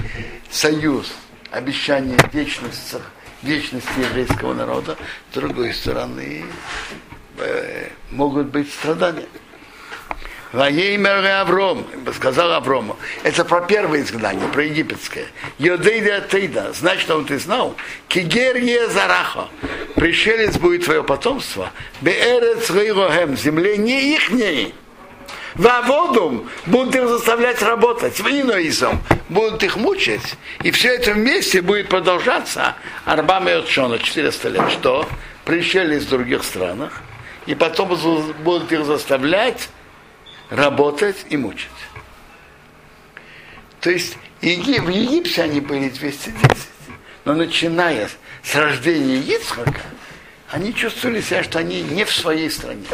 [0.50, 1.12] союз,
[1.52, 3.00] обещание вечности,
[3.42, 4.96] вечности еврейского народа,
[5.30, 6.46] с другой стороны,
[7.38, 9.28] э, могут быть страдания.
[10.54, 12.98] Ваеймер Авром, сказал Аврому.
[13.24, 15.28] Это про первое изгнание, про египетское.
[15.60, 17.76] Йодейда Тейда, значит, он ты знал,
[18.10, 19.48] Кигер Зараха,
[19.96, 24.74] пришелец будет твое потомство, Беэрец Рейрохем, земле не ихней.
[25.56, 32.76] Ваводум будут их заставлять работать, виноизом будут их мучить, и все это вместе будет продолжаться
[33.06, 34.72] Арбами от Шона 400 лет.
[34.72, 35.08] Что?
[35.46, 37.02] Пришли из других странах,
[37.46, 37.90] и потом
[38.44, 39.70] будут их заставлять
[40.52, 41.70] работать и мучить.
[43.80, 46.34] То есть в Египте они были 210,
[47.26, 48.08] но начиная
[48.44, 49.82] с рождения Ицхака,
[50.52, 52.86] они чувствовали себя, что они не в своей стране,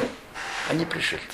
[0.69, 1.25] они пришельцы.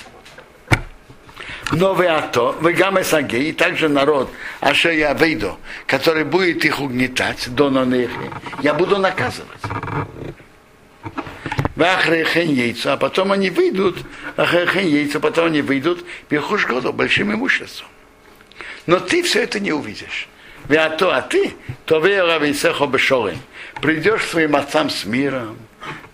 [1.71, 5.57] Новый ато, вегаме саге, и также народ Ашея Вейдо,
[5.87, 8.31] который будет их угнетать, до нонехи,
[8.61, 9.49] я буду наказывать.
[11.75, 13.97] Вахрехен яйца, а потом они выйдут,
[14.37, 17.87] Вахрехен яйца, потом они выйдут, Бехуш году, большим имуществом.
[18.85, 20.27] Но ты все это не увидишь.
[20.69, 21.99] А то, а ты, то.
[23.81, 25.57] Придешь к своим отцам с миром,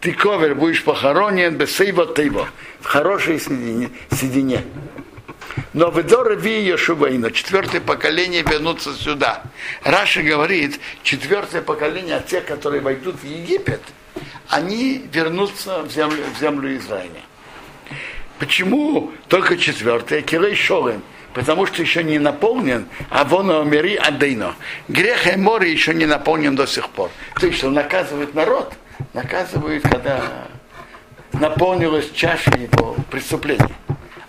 [0.02, 2.50] ты ковер будешь похоронен без сейва тейво,
[2.80, 3.90] в хорошей седине.
[4.12, 4.64] седине.
[5.74, 9.44] Но в Дорови Йошувейна, четвертое поколение вернутся сюда.
[9.84, 13.82] Раша говорит, четвертое поколение от тех, которые войдут в Египет,
[14.48, 17.22] они вернутся в землю, в землю Израиля.
[18.40, 20.22] Почему только четвертое?
[20.22, 21.02] Кирей Шолем.
[21.34, 24.56] Потому что еще не наполнен, а вон Омери Адейно.
[24.88, 27.12] Грех и море еще не наполнен до сих пор.
[27.40, 28.74] То есть, что наказывает народ,
[29.14, 30.48] наказывает, когда
[31.34, 33.76] наполнилась чаша его преступления.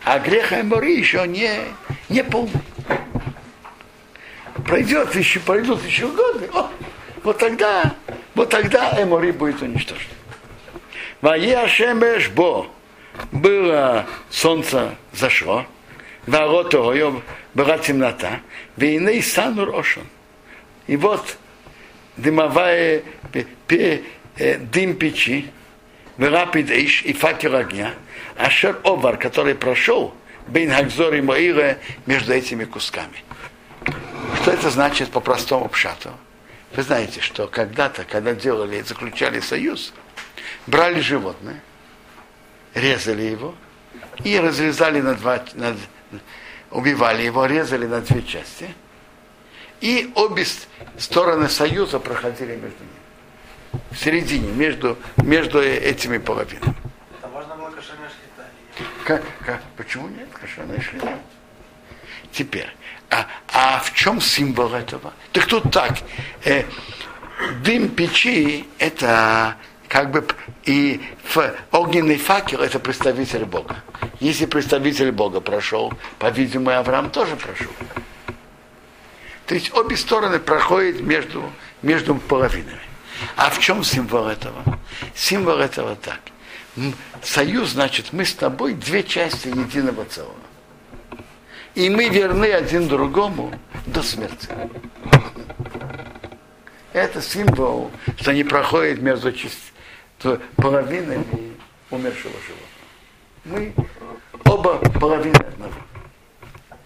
[0.05, 1.51] А грех и море еще не,
[2.09, 2.53] не полный.
[4.67, 6.51] Пройдет еще, пройдут еще годы.
[6.53, 6.69] О,
[7.23, 7.95] вот тогда,
[8.35, 10.09] вот тогда Эмори будет уничтожен.
[11.21, 12.67] Вае Шемеш Бо
[13.33, 15.67] было солнце зашло,
[16.27, 17.23] ворот его
[17.55, 18.41] была темнота,
[18.77, 20.05] войны санур ошон.
[20.87, 21.37] И вот
[22.17, 23.03] дымовая
[24.39, 25.51] дым печи,
[26.17, 27.95] Верапид и факел огня,
[28.37, 30.15] Ашер Овар, который прошел,
[30.49, 33.25] Бейн Хагзор и Моира между этими кусками.
[34.43, 36.11] Что это значит по простому пшату?
[36.73, 39.93] Вы знаете, что когда-то, когда делали, заключали союз,
[40.67, 41.61] брали животное,
[42.75, 43.55] резали его
[44.23, 45.77] и разрезали на два, на,
[46.71, 48.73] убивали его, резали на две части,
[49.81, 50.45] и обе
[50.99, 53.83] стороны союза проходили между ними.
[53.91, 56.75] В середине, между, между этими половинами.
[57.19, 58.51] Это можно было шлита?
[59.05, 61.19] Как, как, почему нет кошерная шлита?
[62.31, 62.69] Теперь,
[63.11, 65.13] а, а в чем символ этого?
[65.33, 65.99] Так тут так,
[66.45, 66.65] э,
[67.65, 69.57] дым печи это
[69.89, 70.25] как бы
[70.65, 71.01] и
[71.73, 73.83] огненный факел это представитель Бога.
[74.21, 77.73] Если представитель Бога прошел, по-видимому, Авраам тоже прошел.
[79.47, 81.51] То есть обе стороны проходят между,
[81.83, 82.79] между половинами.
[83.37, 84.63] А в чем символ этого?
[85.15, 86.21] Символ этого так.
[87.23, 90.37] Союз, значит, мы с тобой две части единого целого
[91.75, 93.53] и мы верны один другому
[93.87, 94.49] до смерти.
[96.93, 99.33] Это символ, что не проходит между
[100.57, 101.55] половинами
[101.91, 102.71] умершего животного.
[103.45, 103.75] Мы
[104.45, 105.75] оба половины одного.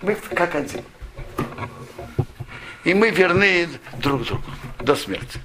[0.03, 0.85] Мы как один.
[2.85, 3.69] И мы верны
[3.99, 4.45] друг другу
[4.81, 5.41] до смерти.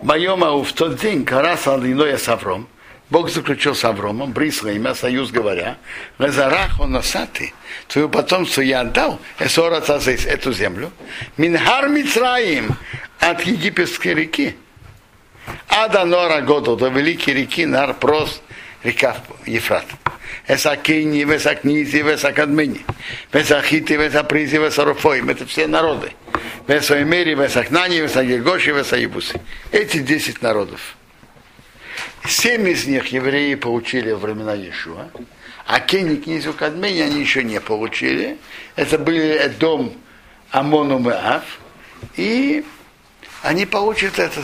[0.00, 2.68] Моем в тот день Карас Алиноя Савром,
[3.08, 5.78] Бог заключил с Авромом, Брисла имя, союз говоря,
[6.18, 7.54] Лазарах он носатый,
[7.86, 10.90] твою потомство я отдал, Эсора эту землю,
[11.36, 12.76] Минхар Мицраим
[13.20, 14.56] от египетской реки,
[15.68, 18.42] Ада Нора Году, до великой реки Нар Прос
[18.82, 19.86] река Ефрат.
[20.48, 22.84] Эсакини, Весакнизи, Весакадмини,
[23.32, 25.28] Весахити, Весапризи, Весарофоим.
[25.28, 26.12] Это все народы.
[26.68, 29.40] Весоэмери, Весакнани, Весагергоши, Весаибусы.
[29.72, 30.96] Эти десять народов.
[32.28, 35.08] Семь из них евреи получили во времена Иешуа,
[35.66, 38.38] а Кени, князю Кадмени они еще не получили.
[38.74, 39.92] Это были дом
[40.50, 41.44] Амону Меав,
[42.16, 42.64] и
[43.42, 44.42] они получат это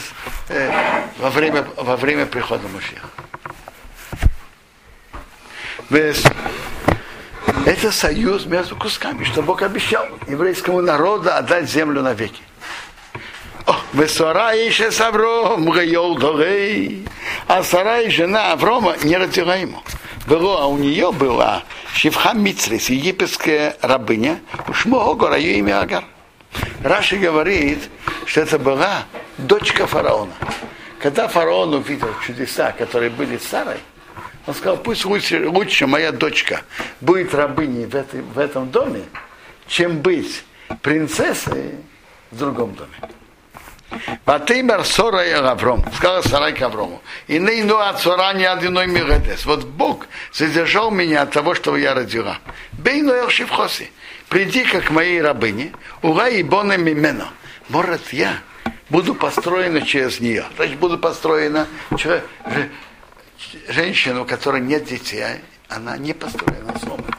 [0.49, 3.09] э, во, время, во время прихода Машеха.
[7.66, 12.43] Это союз между кусками, что Бог обещал еврейскому народу отдать землю навеки.
[13.93, 17.07] Весора еще с Авром, Дорей.
[17.49, 19.82] А Сарай, жена Аврома, не родила ему.
[20.26, 21.64] Было, а у нее была
[21.95, 26.05] Шивха Мицрис, египетская рабыня, Ушмо Огора, ее имя Агар.
[26.82, 27.78] Раши говорит,
[28.26, 29.05] что это была
[29.38, 30.32] дочка фараона.
[30.99, 33.78] Когда фараон увидел чудеса, которые были с Сарой,
[34.47, 36.62] он сказал, пусть лучше, лучше моя дочка
[37.01, 39.03] будет рабыней в, этой, в этом доме,
[39.66, 40.45] чем быть
[40.80, 41.76] принцессой
[42.30, 42.95] в другом доме.
[44.24, 47.03] Батеймер Сора и Авром, сказал Сарай к Аврому.
[47.26, 49.45] И нейну от Сора не одиной миредес.
[49.47, 52.38] Вот Бог задержал меня от того, что я родила.
[52.72, 53.90] Бейну Элшивхоси.
[54.28, 57.28] Приди-ка к моей рабыне, ура и боне мимено.
[57.68, 58.38] Может, я
[58.88, 60.45] буду построена через нее.
[60.57, 61.66] Значит, буду построена
[61.99, 62.22] через
[63.68, 65.24] женщину, у которой нет детей,
[65.68, 67.18] она не построена сломана.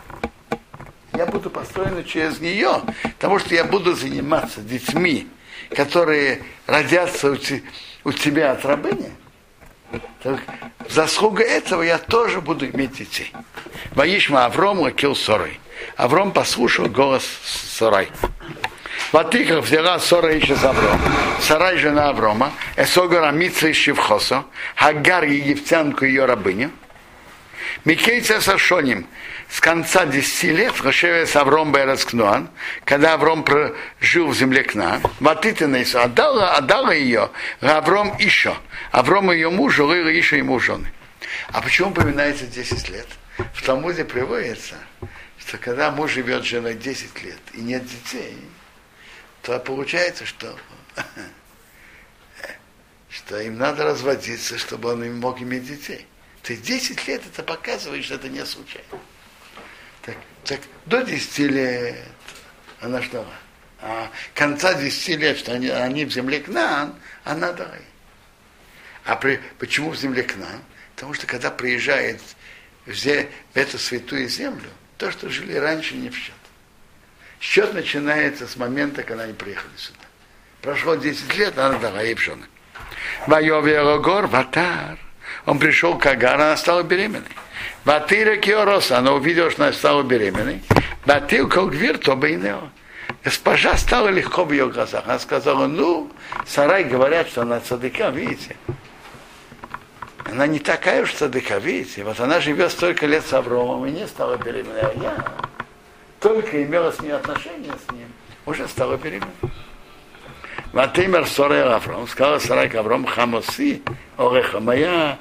[1.13, 5.27] Я буду построена через нее, потому что я буду заниматься детьми,
[5.75, 7.37] которые родятся у,
[8.03, 9.11] у тебя от рабыни,
[10.23, 10.39] так,
[10.89, 13.31] заслуга этого я тоже буду иметь детей.
[13.91, 15.59] Ваишма Авром лакил Сорой.
[15.97, 18.09] Авром послушал голос Сорай.
[19.11, 20.99] Ватиха взяла Сора еще за Авром.
[21.39, 24.45] Сарай жена Аврома, Эсогора Митра и Шивхосо,
[24.75, 26.71] Хагар египтянку ее рабыню.
[27.85, 29.07] Микейца Сашоним,
[29.49, 32.49] с конца 10 лет с Авром Берескнуан,
[32.85, 33.45] когда Авром
[33.99, 37.29] жил в земле Кна, Ватитенейсу, отдала, отдала ее
[37.61, 38.55] Авром еще.
[38.91, 40.91] Авром ее муж, Лыла еще ему жены.
[41.49, 43.07] А почему упоминается 10 лет?
[43.53, 44.75] В Талмуде приводится,
[45.39, 48.37] что когда муж живет с женой 10 лет и нет детей,
[49.41, 50.57] то получается, что,
[53.09, 56.07] что им надо разводиться, чтобы он мог иметь детей.
[56.43, 58.87] То есть 10 лет это показывает, что это не случайно.
[60.01, 61.97] Так, так до 10 лет
[62.81, 63.33] она ждала.
[63.79, 67.75] А конца 10 лет, что они, они в земле Кнаан, она дала.
[69.05, 70.61] А при, почему в земле Кнаан?
[70.95, 72.21] Потому что когда приезжает
[72.85, 76.35] в, в эту святую землю, то, что жили раньше, не в счет.
[77.39, 79.99] Счет начинается с момента, когда они приехали сюда.
[80.61, 82.45] Прошло 10 лет, она дала ей пшены.
[83.27, 84.97] Вайове гор ватар.
[85.45, 87.27] Он пришел к Агар, она стала беременной.
[87.83, 90.61] Ватира Киорос, она увидела, что она стала беременной.
[91.05, 92.39] Батил Колгвир, то бы
[93.23, 95.03] Госпожа стала легко в ее глазах.
[95.05, 96.09] Она сказала, ну,
[96.45, 98.55] сарай говорят, что она цадыка, видите.
[100.25, 102.03] Она не такая уж цадыка, видите.
[102.03, 105.25] Вот она живет столько лет с Авромом и не стала беременной, а я
[106.19, 108.07] только имела с ней отношения с ним,
[108.45, 109.33] уже стала беременной.
[110.71, 113.83] Ватимер Сорей Авром, сказала Сарай Авром, Хамоси,
[114.17, 115.19] Ореха, моя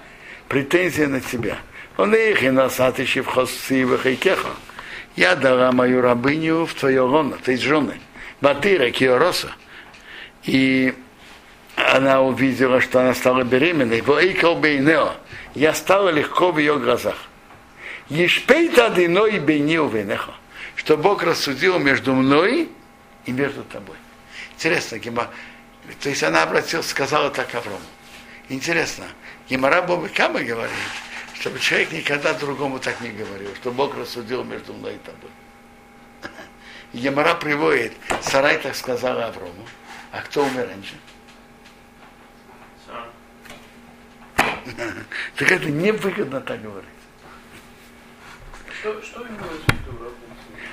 [0.53, 1.57] претензия на тебя.
[1.97, 4.51] Он их и насаты в хоси в хайкеха.
[5.17, 7.99] Я дала мою рабыню в твое лоно, то есть жены.
[8.43, 9.53] Батыра Киороса.
[10.45, 10.93] И
[11.77, 14.03] она увидела, что она стала беременной.
[15.55, 17.17] Я стала легко в ее глазах.
[18.11, 20.35] Ешпейта диной бейни венеха
[20.77, 22.69] что Бог рассудил между мной
[23.25, 23.97] и между тобой.
[24.55, 25.29] Интересно, Гема,
[26.01, 27.79] то есть она обратилась, сказала так Аврому.
[28.49, 29.05] Интересно,
[29.53, 30.73] Гемара Боба Кама говорит,
[31.35, 35.31] чтобы человек никогда другому так не говорил, что Бог рассудил между мной и тобой.
[36.95, 37.93] И Гемара приводит,
[38.23, 39.67] Сарай так сказала Аврому,
[40.11, 40.95] а кто умер раньше?
[45.37, 46.89] Так это невыгодно так говорить.
[48.81, 49.45] Что, что виду?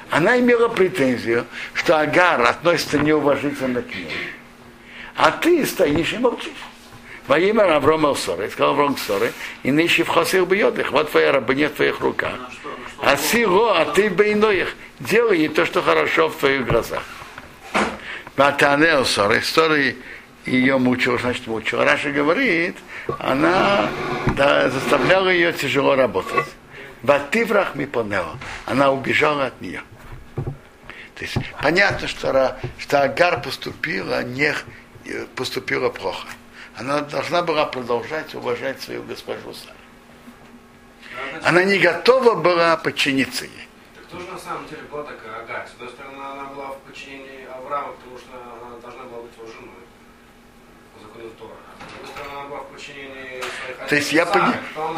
[0.10, 4.32] Она имела претензию, что Агар относится неуважительно к ней.
[5.18, 6.69] А ты стоишь и молчишь.
[7.30, 11.70] Во имя Аврома Соры, сказал Авром Соры, и нищий в хосил бьет вот твоя рабыня
[11.70, 12.34] в твоих руках.
[13.04, 17.04] А сило, а ты бы иноих, делай то, что хорошо в твоих глазах.
[18.36, 19.96] Батанел Соры, Соры
[20.48, 21.84] ее мучил, значит мучил.
[21.84, 22.78] Раша говорит,
[23.20, 23.92] она
[24.36, 26.48] да, заставляла ее тяжело работать.
[27.04, 27.88] Вативрах ми
[28.66, 29.84] Она убежала от нее.
[30.36, 34.52] То есть понятно, что, что Агар поступила, не,
[35.36, 36.26] поступила плохо.
[36.80, 39.76] Она должна была продолжать уважать свою госпожу Сару.
[41.44, 43.68] Она не готова была подчиниться ей.
[43.96, 45.68] Так тоже на самом деле была такая Агар.
[45.68, 49.48] С одной стороны, она была в подчинении Авраама, потому что она должна была быть его
[49.48, 49.84] женой.
[50.94, 51.52] По закону Тора.
[53.82, 54.56] А То есть я, пони-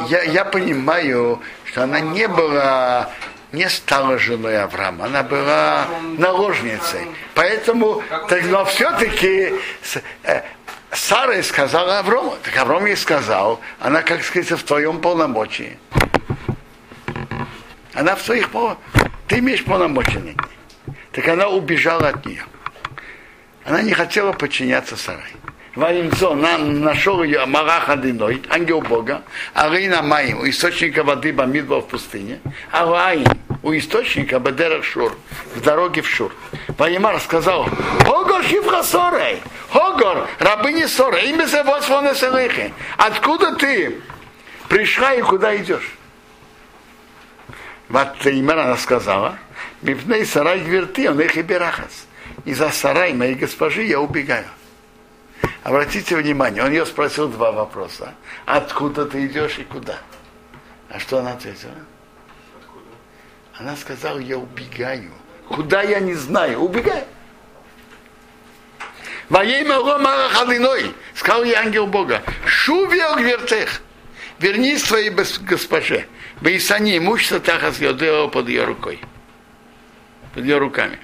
[0.09, 3.09] я, я понимаю, что она не была,
[3.51, 7.07] не стала женой Авраама, она была наложницей.
[7.33, 9.53] Поэтому, так, но все-таки
[10.91, 15.77] Сара сказала Аврому, так Авром ей сказал, она, как сказать, в твоем полномочии.
[17.93, 18.77] Она в своих пол...
[19.27, 20.35] Ты имеешь полномочия.
[21.13, 22.43] Так она убежала от нее.
[23.63, 25.31] Она не хотела подчиняться Сарай.
[25.75, 29.21] На, нашел ее Марах Адиной, ангел Бога,
[29.53, 32.39] а Рейна Маим, источника воды Бамидба в пустыне,
[32.71, 33.25] а Раим,
[33.63, 35.15] у источника Бадерах Шур,
[35.55, 36.33] в дороге в Шур.
[36.77, 37.65] Ваимар сказал,
[38.05, 44.01] Хогор Хифра Сорей, Хогор, рабыни Сорей, имя Зевос Вонеселихи, откуда ты
[44.67, 45.95] пришла и куда идешь?
[47.89, 49.37] Вот Имер она сказала,
[49.81, 52.05] Мипней сарай гверти, он их и берахас.
[52.45, 54.45] И за сарай моей госпожи я убегаю.
[55.63, 58.13] Обратите внимание, он ее спросил два вопроса.
[58.45, 59.97] Откуда ты идешь и куда?
[60.89, 61.73] А что она ответила?
[63.61, 65.11] Она сказала, я убегаю.
[65.47, 67.03] Куда я не знаю, убегаю.
[69.29, 69.63] Воей
[70.29, 73.83] Халиной, сказал ей ангел Бога, шувел гвертех,
[74.39, 76.07] вернись бес- госпоже.
[76.41, 78.99] Бейсани имущество тахас йодео под ее рукой.
[80.33, 80.97] Под ее руками.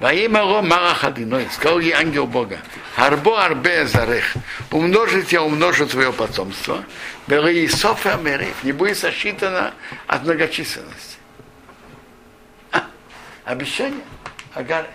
[0.00, 2.60] Воей Халиной, сказал ей ангел Бога,
[2.96, 4.34] Арбо арбе зарех,
[4.70, 6.84] умножить я умножу твое потомство,
[7.68, 9.74] Софа Мерев, не будет сосчитано
[10.06, 11.16] от многочисленности.
[12.70, 12.84] А,
[13.44, 14.04] обещание?
[14.54, 14.86] Агар.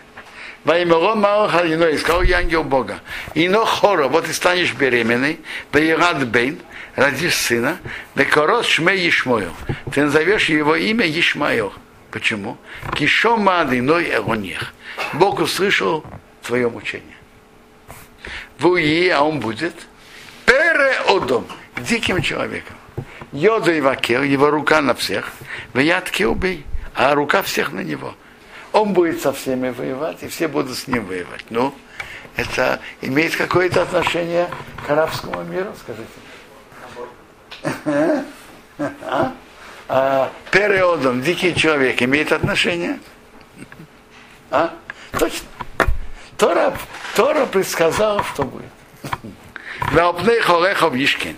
[0.64, 3.01] Во имя Рома Халиной, сказал я ангел Бога,
[3.34, 5.41] ино хоро, вот ты станешь беременной,
[5.74, 6.60] Бейрад Бейн,
[6.95, 7.78] родишь сына,
[8.16, 9.54] Бекорос Шме Ишмоил,
[9.93, 11.74] ты назовешь его имя Ишмаил.
[12.14, 12.57] Почему?
[12.93, 14.76] Кишома Адиной Эронех.
[15.14, 16.05] Бог услышал
[16.43, 17.18] твое мучение.
[18.59, 19.74] Вуи, а он будет
[20.45, 22.76] переодом, диким человеком.
[23.32, 25.32] Йода и Вакер, его рука на всех,
[25.74, 28.14] вятки убей, а рука всех на него.
[28.74, 31.45] Он будет со всеми воевать, и все будут с ним воевать.
[31.49, 31.74] Ну,
[32.36, 34.51] это имеет какое-то отношение
[34.86, 36.07] к арабскому миру, скажите.
[39.01, 39.34] А?
[39.89, 42.99] А, периодом дикий человек имеет отношение?
[44.49, 44.73] А?
[45.11, 45.47] Точно.
[46.38, 46.73] Тора,
[47.15, 48.65] Тора предсказала, что будет.
[49.91, 51.38] Ваопней холехов Ишкин.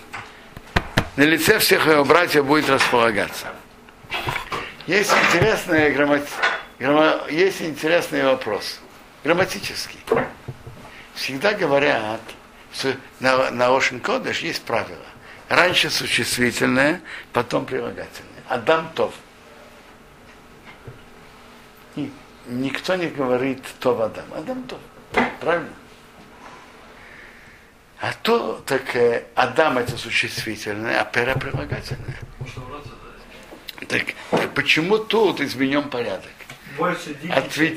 [1.16, 3.46] На лице всех его братьев будет располагаться.
[4.86, 6.28] Есть интересный, граммати...
[6.78, 8.80] грамма- есть интересный вопрос.
[9.24, 9.98] Грамматический.
[11.14, 12.20] Всегда говорят,
[13.20, 15.04] на, на Ошен Кодыш есть правило.
[15.48, 17.00] Раньше существительное,
[17.32, 18.35] потом прилагательное.
[18.48, 19.14] Адам Тов.
[21.96, 22.10] И
[22.46, 24.24] никто не говорит Тов Адам.
[24.34, 24.78] Адам Тов.
[25.40, 25.72] Правильно?
[27.98, 32.18] А то, так э, Адам это существительное, а пера прилагательное.
[33.88, 34.04] Так,
[34.54, 36.30] почему тут изменен порядок?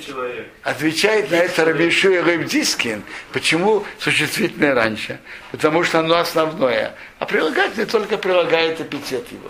[0.06, 0.48] Человек.
[0.64, 3.04] Отвечает на это Рабишу и Рыбдискин.
[3.32, 5.20] Почему существительное раньше?
[5.52, 6.96] Потому что оно основное.
[7.18, 9.50] А прилагательное только прилагает эпитет его.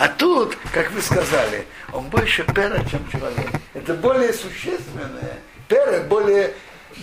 [0.00, 3.50] А тут, как вы сказали, он больше пера, чем человек.
[3.74, 5.38] Это более существенное.
[5.68, 6.54] Пера более,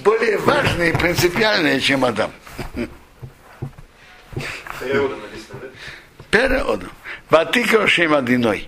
[0.04, 2.32] более важное и принципиальное, чем Адам.
[6.32, 6.90] Пера Адам.
[7.30, 8.68] Ватика Шем Адиной.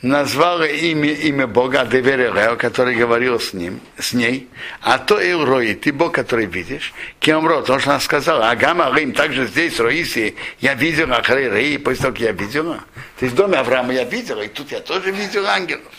[0.00, 4.48] Назвала имя, имя Бога Деверерео, который говорил с ним, с ней,
[4.80, 9.12] а то и Рои, ты Бог, который видишь, Кемро, то, что она сказала, Агама Рим,
[9.12, 12.76] также здесь, Роиси, я видела Ахрей Рей, после того, как я видела,
[13.18, 15.92] то есть в доме Авраама я видела, и тут я тоже видела ангелов.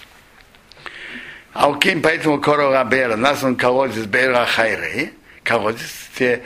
[1.52, 5.12] А у Ким, поэтому Корова Бера, назван колодец Бера Хайрей,
[5.44, 6.44] колодец, где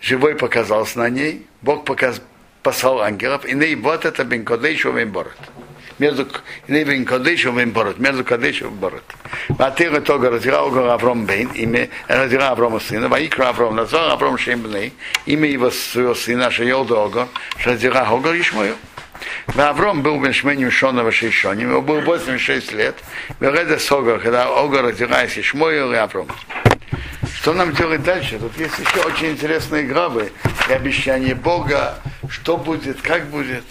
[0.00, 2.20] живой показался на ней, Бог показ,
[2.64, 5.36] послал ангелов, и ней вот это Бен Кодейшу Бен Борот.
[5.98, 6.28] Между
[6.68, 9.04] Бен Кодейшу Бен Борот, между Кодейшу Бен Борот.
[9.48, 14.92] Ватира Тога разирал Авром Бен, имя, разирал Аврома сына, Ваикра Авром, назвал Авром Шем Бней,
[15.24, 17.28] имя его своего сына, Шайолда Огор,
[17.58, 18.76] Шазира Огор Ишмою.
[19.56, 22.96] Авром был бен Шменем Шонова Шейшоним, ему было 86 лет,
[23.40, 26.28] Вереда Согор, когда Огор разираясь Ишмою и Авром.
[27.40, 28.38] Что нам делать дальше?
[28.38, 30.32] Тут есть еще очень интересные главы
[30.68, 31.94] и обещание Бога,
[32.28, 33.64] что будет, как будет.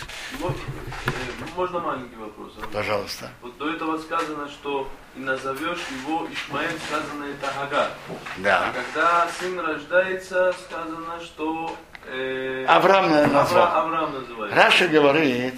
[1.56, 2.52] Можно маленький вопрос?
[2.62, 2.68] а?
[2.74, 3.30] Пожалуйста.
[3.42, 7.90] Вот до этого сказано, что и назовешь его Ишмаэль, сказано это Агар.
[8.10, 8.74] А Да.
[8.74, 11.76] когда сын рождается, сказано, что
[12.08, 13.68] э, Авраам назвал.
[13.68, 14.56] Авра- Авраам называется.
[14.58, 15.56] Раша говорит,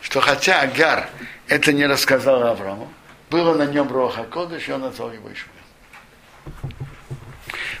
[0.00, 1.08] что хотя Агар
[1.46, 2.92] это не рассказал Аврааму,
[3.30, 6.72] было на нем Роха Кодыш, и он назвал его Ишмаэл.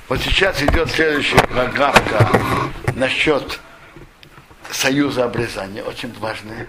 [0.08, 2.30] Вот сейчас идет следующая программка
[2.94, 3.58] насчет
[4.70, 6.68] союза обрезания, очень важная.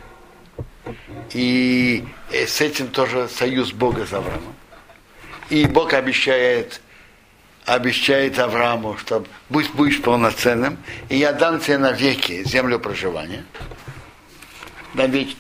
[1.34, 4.56] И э, с этим тоже союз Бога с Авраамом.
[5.50, 6.82] И Бог обещает,
[7.66, 10.78] обещает Аврааму, что будь будешь полноценным,
[11.10, 13.46] и я дам тебе навеки землю проживания.
[14.94, 15.40] Навечно.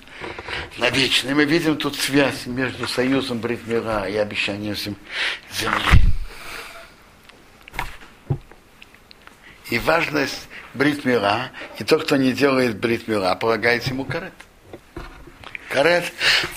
[0.77, 1.29] Навечно.
[1.29, 6.01] И мы видим тут связь между союзом Бритмира и обещанием земли.
[9.69, 14.33] И важность бритмира, и тот, кто не делает бритмира, полагается ему карет.
[15.69, 16.05] Карет,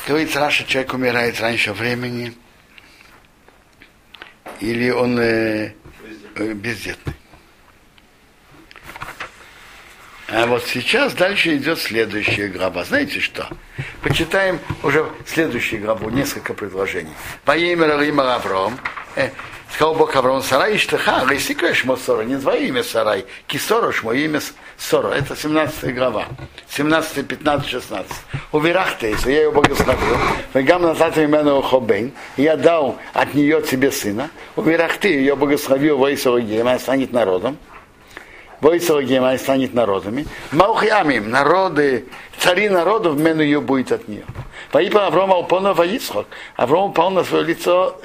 [0.06, 2.32] говорит, Раша, человек умирает раньше времени,
[4.60, 5.72] или он э,
[6.36, 7.14] э, бездетный.
[10.28, 12.84] А вот сейчас дальше идет следующая глава.
[12.84, 13.48] Знаете что?
[14.00, 17.14] Почитаем уже следующую главу, несколько предложений.
[17.44, 18.78] Во имя Рима Авром,
[19.16, 19.30] э,
[19.74, 24.40] сказал Бог Авраам, Сарай Иштаха, Лейсика Шмо Сора, не твое имя Сарай, Кисора Шмо имя
[24.80, 25.08] Сора.
[25.08, 26.26] Это 17 глава.
[26.70, 28.12] 17, 15, 16.
[28.52, 30.16] Уверахтейс, я ее благословил.
[30.54, 34.30] Вегам назад имену Хобейн, я дал от нее тебе сына.
[34.56, 37.58] Уверахты, ее благословил Вейсорогеем, она станет народом.
[38.62, 40.26] Войсорогеем, она станет народами.
[40.50, 42.06] Маухьямим, народы,
[42.38, 44.24] цари народов, мену ее будет от нее.
[44.70, 46.26] Поипа Аврома упал на Ицхок.
[46.56, 48.00] Авром упал на свое лицо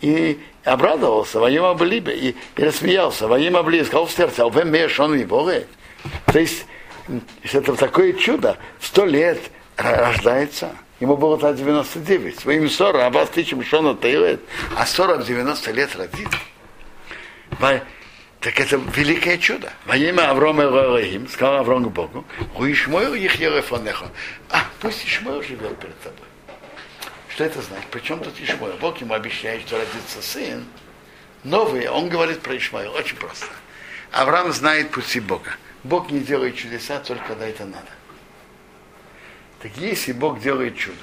[0.00, 5.16] и обрадовался, воем облибе, и, и рассмеялся, воем облибе, сказал в сердце, а меш он
[5.16, 5.64] и Бога.
[6.26, 6.66] То есть,
[7.42, 9.38] это такое чудо, сто лет
[9.76, 14.40] рождается, ему было тогда 99, своим 40, а вас тысячам он делает,
[14.76, 16.28] а 40 90 лет родит.
[18.40, 19.70] Так это великое чудо.
[19.84, 22.24] Во имя Аврома Элохим, сказал Авром к Богу,
[22.56, 24.06] у Ишмоил их Ерефонеха.
[24.48, 26.26] А, пусть Ишмоил живет перед тобой.
[27.28, 27.86] Что это значит?
[27.90, 28.76] Причем тут Ишмаил?
[28.80, 30.64] Бог ему обещает, что родится сын.
[31.44, 32.94] Новый, он говорит про Ишмаил.
[32.94, 33.46] Очень просто.
[34.10, 35.50] Авраам знает пути Бога.
[35.84, 37.88] Бог не делает чудеса только когда это надо.
[39.60, 40.96] Так если Бог делает чудо,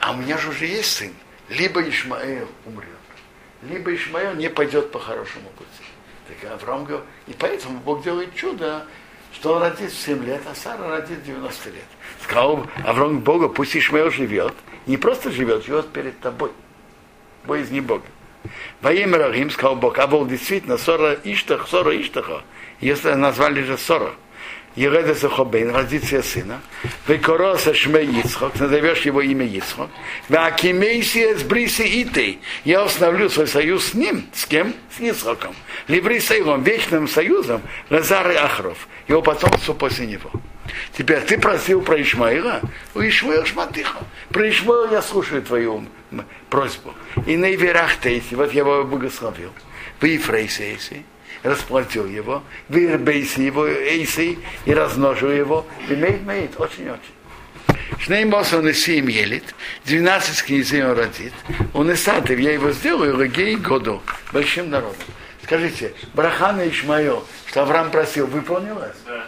[0.00, 1.12] а у меня же уже есть сын,
[1.48, 2.88] либо Ишмаэл умрет,
[3.62, 5.70] либо Ишмаэл не пойдет по хорошему пути.
[6.28, 8.86] Так Авраам говорит, и поэтому Бог делает чудо,
[9.32, 11.84] что он родит в 7 лет, а Сара родит 90 лет.
[12.22, 14.54] Сказал Авраам Бога, пусть Ишмаэл живет,
[14.86, 16.52] не просто живет, живет перед тобой.
[17.44, 18.04] Боязни Бога.
[18.80, 22.42] Во имя Рахим сказал Бог, а был действительно Сора Иштах, Сора Иштаха,
[22.80, 24.14] если назвали же Сора.
[24.76, 26.60] Ереда Сахобейн, родится сына,
[27.08, 29.90] Векороса Шме Ицхок, назовешь его имя Ицхок,
[30.28, 34.72] Вакимейсия с Бриси Итей, я установлю свой союз с ним, с кем?
[34.96, 35.56] С Ицхоком.
[35.88, 40.30] Либрисаилом, вечным союзом, Лазар и Ахров, его потомство после него.
[40.96, 42.60] Теперь ты просил про Ишмаила,
[42.94, 43.98] у Ишмаила шматыха.
[44.28, 45.86] Про Ишмаила я слушаю твою
[46.50, 46.94] просьбу.
[47.26, 49.50] И на Иверах Тейси, вот я его благословил.
[50.00, 50.74] В Ефрейсе
[51.42, 55.66] расплатил его, в Ирбейсе его Эйси и размножил его.
[55.88, 57.18] Имеет, имеет, очень-очень.
[57.98, 59.54] Шней Моса он и Сим елит,
[59.86, 61.32] 12 князей он родит,
[61.74, 64.96] он и Сатов, я его сделаю, Легей году, большим народом.
[65.42, 68.96] Скажите, Брахана Ишмаил, что Авраам просил, выполнилось?
[69.06, 69.26] Да.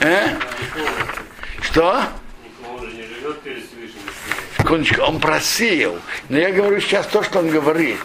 [0.00, 0.38] Э?
[1.60, 2.02] Что?
[2.68, 4.02] Он же не живет перед Всевышним.
[4.64, 5.98] Секундочку, он просил.
[6.30, 7.98] Но я говорю сейчас то, что он говорит.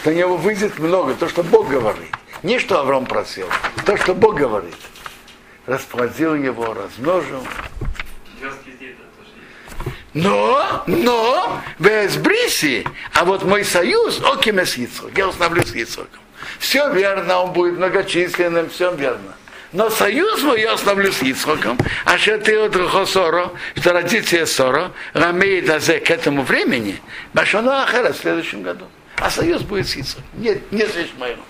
[0.00, 2.08] Что у него выйдет много, то, что Бог говорит.
[2.42, 3.46] Не что Авраам просил,
[3.84, 4.74] то, что Бог говорит.
[5.66, 7.46] Расплодил его, размножил.
[10.14, 16.20] Но, но, без бриси, а вот мой союз, окиме с Ицхок, я установлю с Ицхоком.
[16.58, 19.34] Все верно, он будет многочисленным, все верно.
[19.72, 24.92] Но союз мой я оставлю с Ицхоком, а что ты от Рухосоро, что родится Соро,
[25.12, 27.00] рамеет азе к этому времени,
[27.34, 28.86] Башона Ахара в следующем году.
[29.16, 30.24] А союз будет с Ицхоком.
[30.34, 31.44] Нет, не с Ишмаилом.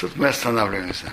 [0.00, 1.06] Тут мы останавливаемся.